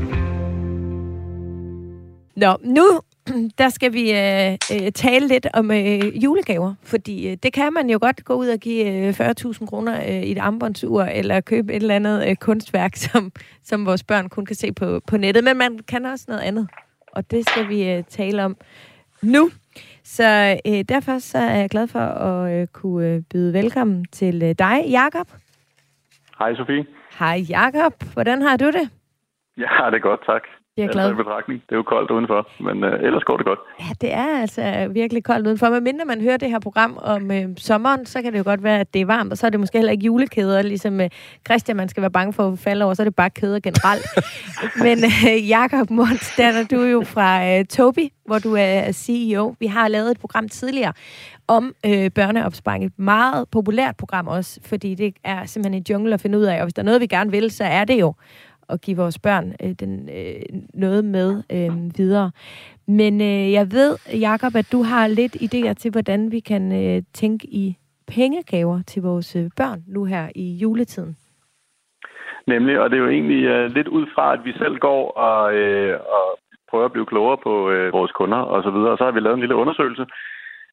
[2.37, 3.01] Nå, nu
[3.59, 7.91] der skal vi øh, øh, tale lidt om øh, julegaver, fordi øh, det kan man
[7.91, 11.73] jo godt gå ud og give øh, 40.000 kroner øh, i et armbåndsur, eller købe
[11.73, 15.45] et eller andet øh, kunstværk, som, som vores børn kun kan se på, på nettet,
[15.45, 16.69] men man kan også noget andet,
[17.13, 18.57] og det skal vi øh, tale om
[19.23, 19.51] nu.
[20.05, 24.43] Så øh, derfor så er jeg glad for at øh, kunne øh, byde velkommen til
[24.43, 25.29] øh, dig, Jakob.
[26.39, 26.87] Hej, Sofie.
[27.19, 27.95] Hej, Jakob.
[28.13, 28.91] Hvordan har du det?
[29.57, 30.43] Ja, det er godt, tak.
[30.77, 31.05] Jeg er glad.
[31.05, 31.63] Altså, betragtning.
[31.69, 33.59] Det er jo koldt udenfor, men øh, ellers går det godt.
[33.81, 35.69] Ja, det er altså virkelig koldt udenfor.
[35.69, 38.63] Men mindre man hører det her program om øh, sommeren, så kan det jo godt
[38.63, 41.09] være, at det er varmt, og så er det måske heller ikke julekæder, ligesom øh,
[41.47, 44.07] Christian, man skal være bange for at falde over, så er det bare kæder generelt.
[44.87, 49.55] men øh, Jakob Måns, der du er jo fra øh, Tobi, hvor du er CEO.
[49.61, 50.93] Vi har lavet et program tidligere
[51.49, 52.85] om øh, børneopsparing.
[52.85, 56.57] Et meget populært program også, fordi det er simpelthen en jungle at finde ud af,
[56.57, 58.15] og hvis der er noget, vi gerne vil, så er det jo
[58.73, 60.43] at give vores børn øh, den, øh,
[60.75, 62.31] noget med øh, videre.
[62.87, 67.03] Men øh, jeg ved, Jakob, at du har lidt idéer til, hvordan vi kan øh,
[67.13, 67.77] tænke i
[68.15, 71.17] pengegaver til vores øh, børn nu her i juletiden.
[72.47, 75.55] Nemlig, og det er jo egentlig øh, lidt ud fra, at vi selv går og,
[75.55, 76.39] øh, og
[76.71, 78.93] prøver at blive klogere på øh, vores kunder osv., og, så videre.
[78.93, 80.05] og så har vi lavet en lille undersøgelse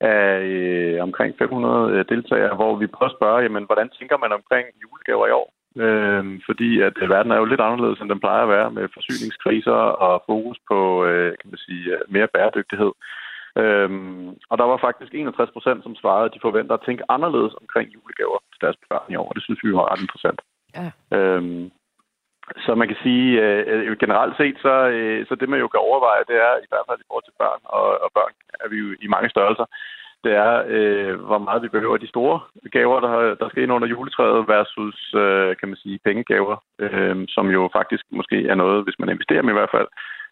[0.01, 4.31] af øh, omkring 500 øh, deltagere, hvor vi prøver at spørge, jamen, hvordan tænker man
[4.31, 5.49] omkring julegaver i år?
[5.85, 8.87] Øh, fordi at øh, verden er jo lidt anderledes, end den plejer at være, med
[8.93, 12.91] forsyningskriser og fokus på øh, kan man sige, øh, mere bæredygtighed.
[13.61, 17.53] Øhm, og der var faktisk 61 procent, som svarede, at de forventer at tænke anderledes
[17.61, 20.39] omkring julegaver til deres børn i år, det synes vi var ret interessant.
[20.77, 20.87] Ja.
[21.17, 21.71] Øhm,
[22.65, 26.27] så man kan sige, øh, generelt set, så, øh, så det man jo kan overveje,
[26.29, 28.87] det er i hvert fald i forhold til børn, og, og børn er vi jo
[29.05, 29.65] i mange størrelser,
[30.23, 32.39] det er, øh, hvor meget vi behøver de store
[32.71, 37.45] gaver, der, der skal ind under juletræet, versus, øh, kan man sige, pengegaver, øh, som
[37.49, 39.87] jo faktisk måske er noget, hvis man investerer med i hvert fald,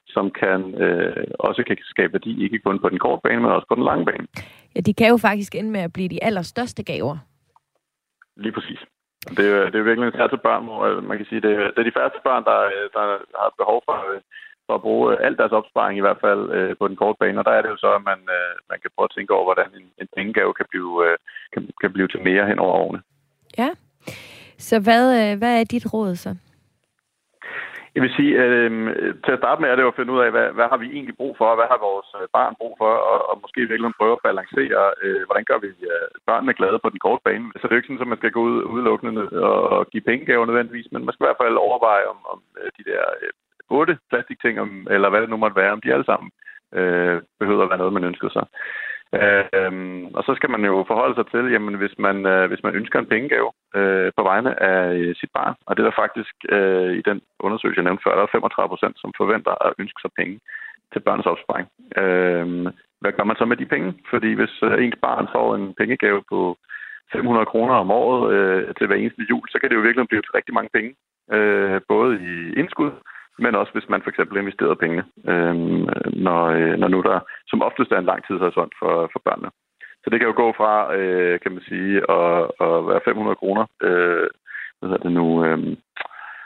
[0.08, 3.68] som kan øh, også kan skabe værdi, ikke kun på den korte bane, men også
[3.68, 4.28] på den lange bane.
[4.76, 7.18] Ja, de kan jo faktisk ende med at blive de allerstørste gaver.
[8.38, 8.80] Lige præcis.
[9.38, 11.80] Det er, det er virkelig en til børn, hvor øh, man kan sige, det, det
[11.80, 12.60] er de færreste børn, der,
[12.96, 13.04] der
[13.42, 14.22] har behov for øh,
[14.68, 17.40] for at bruge øh, alt deres opsparing i hvert fald øh, på den korte bane.
[17.40, 19.46] Og der er det jo så, at man, øh, man kan prøve at tænke over,
[19.50, 21.18] hvordan en, en pengegave kan blive, øh,
[21.54, 23.02] kan, kan blive til mere hen over årene.
[23.58, 23.70] Ja.
[24.58, 26.36] Så hvad, øh, hvad er dit råd så?
[27.96, 28.70] Jeg vil sige, øh,
[29.26, 30.88] til at starte med er det jo at finde ud af, hvad, hvad har vi
[30.98, 34.00] egentlig brug for, og hvad har vores øh, barn brug for, og, og måske virkelig
[34.00, 37.48] prøve at balancere, øh, hvordan gør vi øh, børnene glade på den korte bane.
[37.56, 40.08] Så det er jo ikke sådan, at man skal gå ud udelukkende og, og give
[40.10, 42.40] pengegaver nødvendigvis, men man skal i hvert fald overveje, om, om
[42.78, 43.02] de der
[43.70, 46.32] otte plastikting, om, eller hvad det nu måtte være, om de alle sammen
[46.74, 48.46] øh, behøver at være noget, man ønsker sig.
[49.20, 49.72] Øh,
[50.18, 53.00] og så skal man jo forholde sig til, jamen hvis man, øh, hvis man ønsker
[53.00, 56.92] en pengegave øh, på vegne af øh, sit barn, og det er der faktisk øh,
[57.00, 60.12] i den undersøgelse, jeg nævnte før, der er 35 procent, som forventer at ønske sig
[60.20, 60.40] penge
[60.94, 61.68] til børns opsparing.
[62.02, 62.46] Øh,
[63.02, 63.90] hvad gør man så med de penge?
[64.10, 66.58] Fordi hvis øh, ens barn får en pengegave på
[67.12, 70.22] 500 kroner om året øh, til hver eneste jul, så kan det jo virkelig blive
[70.22, 70.92] til rigtig mange penge.
[71.36, 72.92] Øh, både i indskud,
[73.40, 77.62] men også hvis man for eksempel investerer pengene, øhm, øh, når, når nu der som
[77.62, 79.50] oftest er en lang tidshorisont for, for børnene.
[80.04, 83.66] Så det kan jo gå fra, øh, kan man sige, at, at være 500 kroner,
[83.82, 84.28] øh,
[84.78, 85.78] hvad hedder det nu, øhm, øh,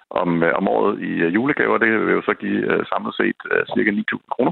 [0.10, 1.78] om, om året i øh, julegaver.
[1.78, 4.52] Det vil jo så give øh, samlet set øh, cirka 9.000 kroner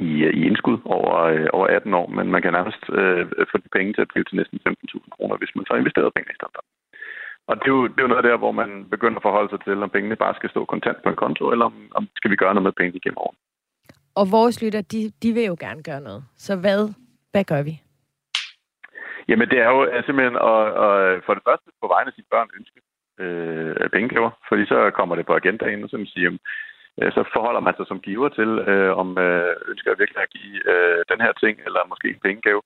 [0.00, 3.56] i, øh, i indskud over, øh, over 18 år, men man kan nærmest øh, få
[3.58, 6.38] de penge til at blive til næsten 15.000 kroner, hvis man så investerer penge i
[6.40, 6.56] stedet.
[7.48, 9.60] Og det er, jo, det er jo noget der, hvor man begynder at forholde sig
[9.64, 12.36] til, om pengene bare skal stå kontant på en konto, eller om, om skal vi
[12.36, 13.36] gøre noget med pengene igennem året.
[14.14, 16.24] og vores lytter, de, de vil jo gerne gøre noget.
[16.36, 16.80] Så hvad,
[17.32, 17.74] hvad gør vi?
[19.28, 22.48] Jamen, det er jo simpelthen at, at for det første på vegne af sine børn
[22.58, 22.78] ønske
[23.22, 26.30] øh, pengegaver, fordi så kommer det på agendaen, og så, siger,
[27.00, 30.32] øh, så forholder man sig som giver til, øh, om øh, ønsker jeg virkelig at
[30.36, 32.62] give øh, den her ting, eller måske en pengegave.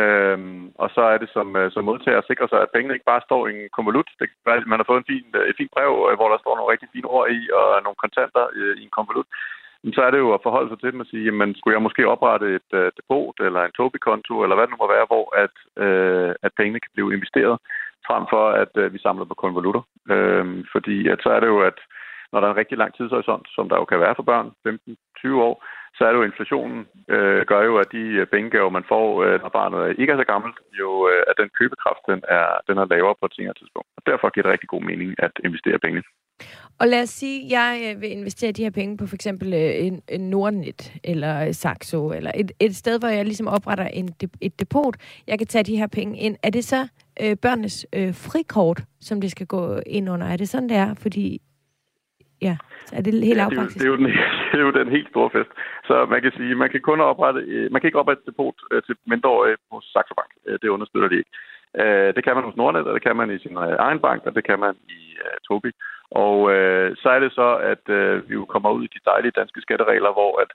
[0.00, 3.10] Øhm, og så er det som, øh, som modtager at sikre sig, at pengene ikke
[3.12, 4.08] bare står i en konvolut.
[4.18, 6.28] Det kan være, at man har fået en fin, øh, et fint brev, øh, hvor
[6.30, 8.44] der står nogle rigtig fine ord i, og nogle kontanter
[8.80, 9.28] i en konvolut
[9.84, 11.86] Men så er det jo at forholde sig til dem og sige, jamen skulle jeg
[11.86, 15.26] måske oprette et uh, depot eller en Tobi-konto, eller hvad det nu må være, hvor
[15.44, 17.56] at, uh, at pengene kan blive investeret,
[18.08, 19.82] frem for at uh, vi samler på konvolutter.
[20.14, 21.78] Uh, fordi at så er det jo, at
[22.32, 25.34] når der er en rigtig lang tidshorisont, som der jo kan være for børn, 15-20
[25.48, 25.54] år,
[26.00, 26.80] så er det jo inflationen,
[27.14, 30.28] øh, gør jo, at de øh, pengegaver, man får, øh, når barnet ikke er så
[30.32, 33.88] gammelt, jo, øh, at den købekraft, den er, den er lavere på et senere tidspunkt.
[33.96, 36.02] Og derfor giver det rigtig god mening at investere penge.
[36.80, 39.48] Og lad os sige, at jeg øh, vil investere de her penge på for eksempel
[39.54, 44.08] øh, en, en Nordnet eller Saxo, eller et, et sted, hvor jeg ligesom opretter en,
[44.40, 44.94] et depot.
[45.26, 46.36] Jeg kan tage de her penge ind.
[46.42, 46.88] Er det så
[47.22, 50.26] øh, børnenes øh, frikort, som det skal gå ind under?
[50.26, 50.94] Er det sådan, det er?
[50.94, 51.40] Fordi,
[52.42, 53.46] ja, så er det helt ja.
[53.50, 54.06] Det, er jo, det, er jo den,
[54.50, 55.50] det er jo den helt store fest.
[55.88, 58.56] Så man kan sige, man kan kun oprette, øh, man kan ikke oprette et depot
[58.86, 60.30] til mindreårige på Saxo Bank.
[60.62, 61.32] Det understøtter de ikke.
[62.16, 64.44] Det kan man hos Nordnet, og det kan man i sin egen bank, og det
[64.44, 65.70] kan man i uh, Tobi.
[66.10, 69.36] Og øh, så er det så, at øh, vi jo kommer ud i de dejlige
[69.40, 70.50] danske skatteregler, hvor at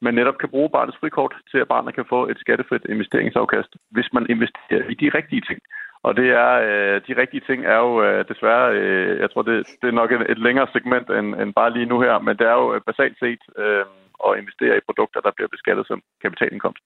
[0.00, 4.08] man netop kan bruge barnets frikort til, at barnet kan få et skattefrit investeringsafkast, hvis
[4.12, 5.60] man investerer i de rigtige ting.
[6.06, 9.56] Og det er, øh, de rigtige ting er jo øh, desværre, øh, jeg tror, det,
[9.80, 12.46] det er nok et, et længere segment end, end bare lige nu her, men det
[12.46, 13.84] er jo øh, basalt set øh,
[14.26, 16.84] at investere i produkter, der bliver beskattet som kapitalindkomst.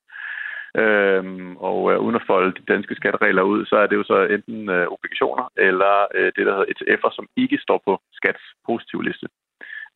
[0.82, 4.18] Øhm, og øh, uden at folde de danske skatteregler ud, så er det jo så
[4.36, 9.00] enten øh, obligationer eller øh, det, der hedder ETF'er, som ikke står på skats positiv
[9.00, 9.26] liste.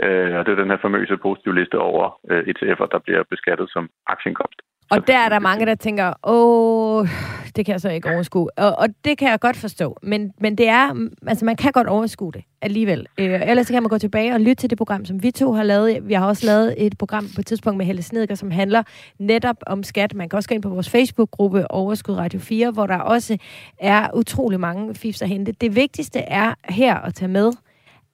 [0.04, 3.70] Øh, og det er den her famøse positive liste over øh, ETF'er, der bliver beskattet
[3.70, 4.60] som aktieindkomst.
[4.90, 7.08] Og der er der mange, der tænker, åh,
[7.56, 8.58] det kan jeg så ikke overskue.
[8.58, 9.96] Og, og det kan jeg godt forstå.
[10.02, 13.06] Men, men det er, altså man kan godt overskue det alligevel.
[13.18, 15.62] Øh, ellers kan man gå tilbage og lytte til det program, som vi to har
[15.62, 16.08] lavet.
[16.08, 18.82] Vi har også lavet et program på et tidspunkt med Helle Snedker, som handler
[19.18, 20.14] netop om skat.
[20.14, 23.38] Man kan også gå ind på vores Facebook-gruppe Overskud Radio 4, hvor der også
[23.78, 25.52] er utrolig mange fifs at hente.
[25.52, 27.52] Det vigtigste er her at tage med,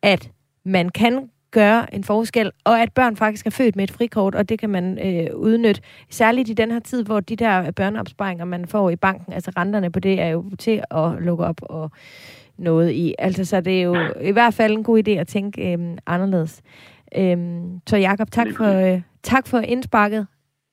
[0.03, 0.31] at
[0.65, 4.49] man kan gøre en forskel, og at børn faktisk er født med et frikort, og
[4.49, 5.83] det kan man øh, udnytte.
[6.11, 9.93] Særligt i den her tid, hvor de der børneopsparinger, man får i banken, altså renterne
[9.93, 11.91] på det, er jo til at lukke op og
[12.59, 13.15] noget i.
[13.19, 16.63] Altså, så det er jo i hvert fald en god idé at tænke øh, anderledes.
[17.17, 17.37] Øh,
[17.87, 20.27] så Jakob, tak for, øh, tak for indsparket.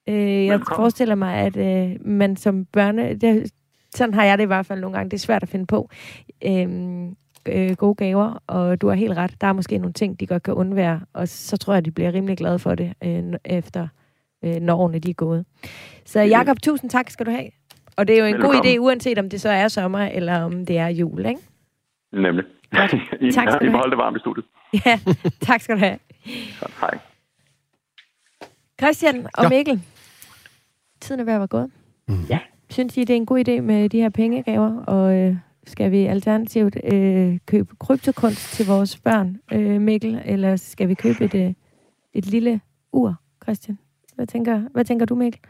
[0.09, 3.13] Øh, jeg forestiller mig, at øh, man som børne...
[3.13, 3.51] Det,
[3.95, 5.09] sådan har jeg det i hvert fald nogle gange.
[5.09, 5.89] Det er svært at finde på.
[6.45, 6.67] Øh,
[7.49, 9.41] øh, gode gaver, og du har helt ret.
[9.41, 12.13] Der er måske nogle ting, de godt kan undvære, og så tror jeg, de bliver
[12.13, 13.87] rimelig glade for det, øh, efter
[14.43, 15.45] øh, når årene de er gået.
[16.05, 17.49] Så Jakob, tusind tak skal du have.
[17.97, 18.61] Og det er jo en Velkommen.
[18.61, 21.41] god idé, uanset om det så er sommer, eller om det er jul, ikke?
[22.13, 22.45] Nemlig.
[22.71, 22.93] Godt.
[23.21, 23.87] I, tak skal ja, du have.
[23.87, 24.45] I det varmt i studiet.
[24.85, 24.99] Ja,
[25.41, 25.99] tak skal du have.
[26.59, 26.97] Så, hej.
[28.81, 29.49] Christian og ja.
[29.49, 29.81] Mikkel,
[31.01, 31.71] tiden er ved at være gået.
[32.07, 32.23] Mm.
[32.29, 32.39] Ja.
[32.69, 35.35] Synes I, det er en god idé med de her pengegaver, og øh,
[35.65, 41.23] skal vi alternativt øh, købe kryptokunst til vores børn, øh, Mikkel, eller skal vi købe
[41.25, 41.53] et, øh,
[42.13, 42.61] et lille
[42.91, 43.77] ur, Christian?
[44.15, 45.41] Hvad tænker, hvad tænker du, Mikkel?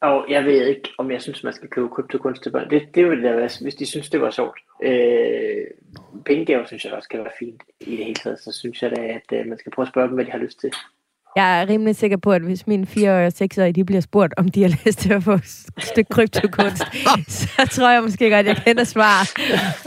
[0.00, 2.70] Og jeg ved ikke, om jeg synes, man skal købe kryptokunst til børn.
[2.70, 4.60] Det, det ville da være, hvis de synes, det var sjovt.
[4.82, 5.66] Øh,
[6.26, 8.40] pengegaver synes jeg også kan være fint i det hele taget.
[8.40, 10.38] Så synes jeg da, at øh, man skal prøve at spørge dem, hvad de har
[10.38, 10.72] lyst til.
[11.36, 14.34] Jeg er rimelig sikker på, at hvis mine 4 og 6 år, de bliver spurgt,
[14.36, 16.82] om de har lyst til at få et stykke kryptokunst,
[17.56, 19.20] så tror jeg måske godt, at jeg kender svar.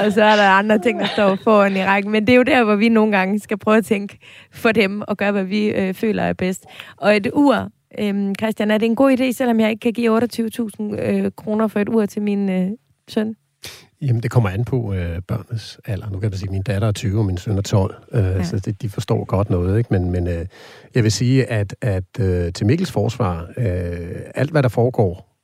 [0.05, 2.11] Og så er der andre ting, der står foran i rækken.
[2.11, 4.17] Men det er jo der, hvor vi nogle gange skal prøve at tænke
[4.51, 6.65] for dem og gøre, hvad vi øh, føler er bedst.
[6.97, 7.69] Og et ur,
[7.99, 11.67] øh, Christian, er det en god idé, selvom jeg ikke kan give 28.000 øh, kroner
[11.67, 12.69] for et ur til min øh,
[13.07, 13.35] søn?
[14.01, 16.09] Jamen, det kommer an på øh, børnenes alder.
[16.09, 18.23] Nu kan jeg sige, at min datter er 20, og min søn er 12, øh,
[18.23, 18.43] ja.
[18.43, 19.77] så det, de forstår godt noget.
[19.77, 19.87] Ikke?
[19.91, 20.45] Men, men øh,
[20.95, 25.35] jeg vil sige, at, at øh, til Mikkels forsvar, øh, alt hvad der foregår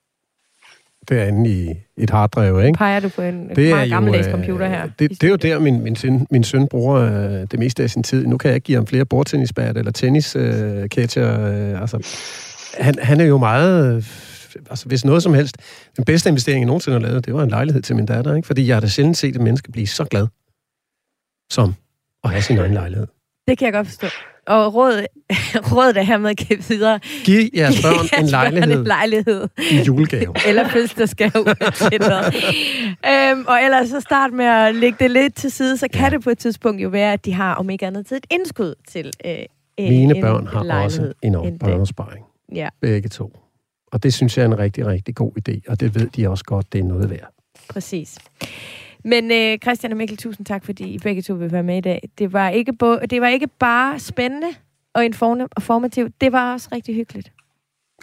[1.10, 2.78] derinde i et harddrev, ikke?
[2.78, 4.90] Peger du på en det meget gammeldags øh, computer her?
[5.00, 7.90] Det, det er jo der, min, min, søn, min søn bruger øh, det meste af
[7.90, 8.28] sin tid.
[8.28, 11.42] Nu kan jeg ikke give ham flere bordtennisbat eller tennisketcher.
[11.42, 12.18] Øh, øh, altså,
[12.80, 14.06] han, han er jo meget
[14.56, 15.58] altså hvis noget som helst,
[15.98, 18.46] den bedste investering, jeg nogensinde har lavet, det var en lejlighed til min datter, ikke?
[18.46, 20.28] fordi jeg har da sjældent set et menneske blive så glad,
[21.52, 21.76] som
[22.24, 23.08] at have sin egen lejlighed.
[23.48, 24.08] Det kan jeg godt forstå.
[24.48, 25.06] Og råd,
[25.74, 27.00] råd er hermed givet videre.
[27.24, 29.48] Giv jeres børn en lejlighed, en lejlighed.
[29.72, 30.34] i julegave.
[30.48, 31.32] Eller fødselsdagsgave.
[33.12, 36.10] øhm, og ellers så start med at lægge det lidt til side, så kan ja.
[36.10, 38.74] det på et tidspunkt jo være, at de har om ikke andet tid et indskud
[38.88, 39.36] til øh,
[39.80, 42.26] Mine en børn har lejlighed også en børneopsparing.
[42.56, 43.41] Ja, Begge to.
[43.92, 45.60] Og det synes jeg er en rigtig, rigtig god idé.
[45.68, 47.34] Og det ved de også godt, det er noget værd.
[47.70, 48.18] præcis.
[49.04, 51.82] Men øh, Christian og Mikkel, tusind tak, fordi I begge to vil være med i
[51.82, 52.10] dag.
[52.18, 54.48] Det var ikke, bo- det var ikke bare spændende
[54.94, 57.34] og inform- og formativt, det var også rigtig hyggeligt.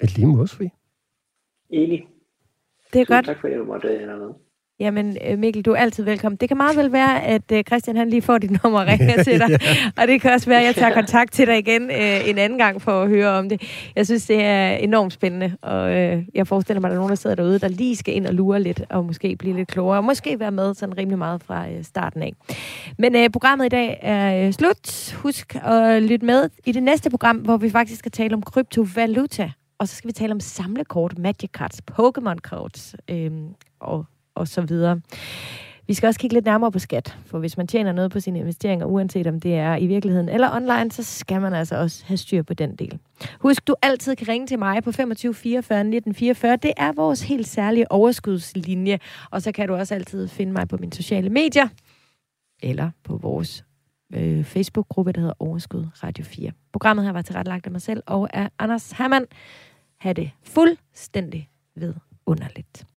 [0.02, 0.70] Et lige måde, Sofie.
[1.70, 2.04] Enig.
[2.92, 3.26] Det er Tusind godt.
[3.26, 4.30] tak, fordi du måtte øh, være med.
[4.80, 6.36] Jamen, øh, Mikkel, du er altid velkommen.
[6.36, 9.22] Det kan meget vel være, at øh, Christian han lige får dit nummer og ringer
[9.22, 9.58] til dig.
[10.00, 12.58] Og det kan også være, at jeg tager kontakt til dig igen øh, en anden
[12.58, 13.62] gang for at høre om det.
[13.96, 17.10] Jeg synes, det er enormt spændende, og øh, jeg forestiller mig, at der er nogen,
[17.10, 19.98] der sidder derude, der lige skal ind og lure lidt, og måske blive lidt klogere,
[19.98, 22.32] og måske være med sådan rimelig meget fra øh, starten af.
[22.98, 25.14] Men øh, programmet i dag er øh, slut.
[25.16, 29.50] Husk at lytte med i det næste program, hvor vi faktisk skal tale om kryptovaluta.
[29.78, 33.30] Og så skal vi tale om samlekort, Magic Cards, Pokémon Cards øh,
[33.80, 34.04] og,
[34.38, 35.00] og så videre.
[35.88, 38.38] Vi skal også kigge lidt nærmere på skat, for hvis man tjener noget på sine
[38.38, 42.16] investeringer, uanset om det er i virkeligheden eller online, så skal man altså også have
[42.16, 42.98] styr på den del.
[43.40, 46.56] Husk, du altid kan ringe til mig på 25 44 19 44.
[46.56, 48.98] Det er vores helt særlige overskudslinje,
[49.30, 51.68] og så kan du også altid finde mig på mine sociale medier,
[52.62, 53.64] eller på vores
[54.14, 56.50] øh, Facebook-gruppe, der hedder Overskud Radio 4.
[56.72, 59.26] Programmet her var tilrettelagt af mig selv og af Anders Hammann.
[59.98, 61.94] Ha' det fuldstændig ved
[62.26, 62.88] underligt.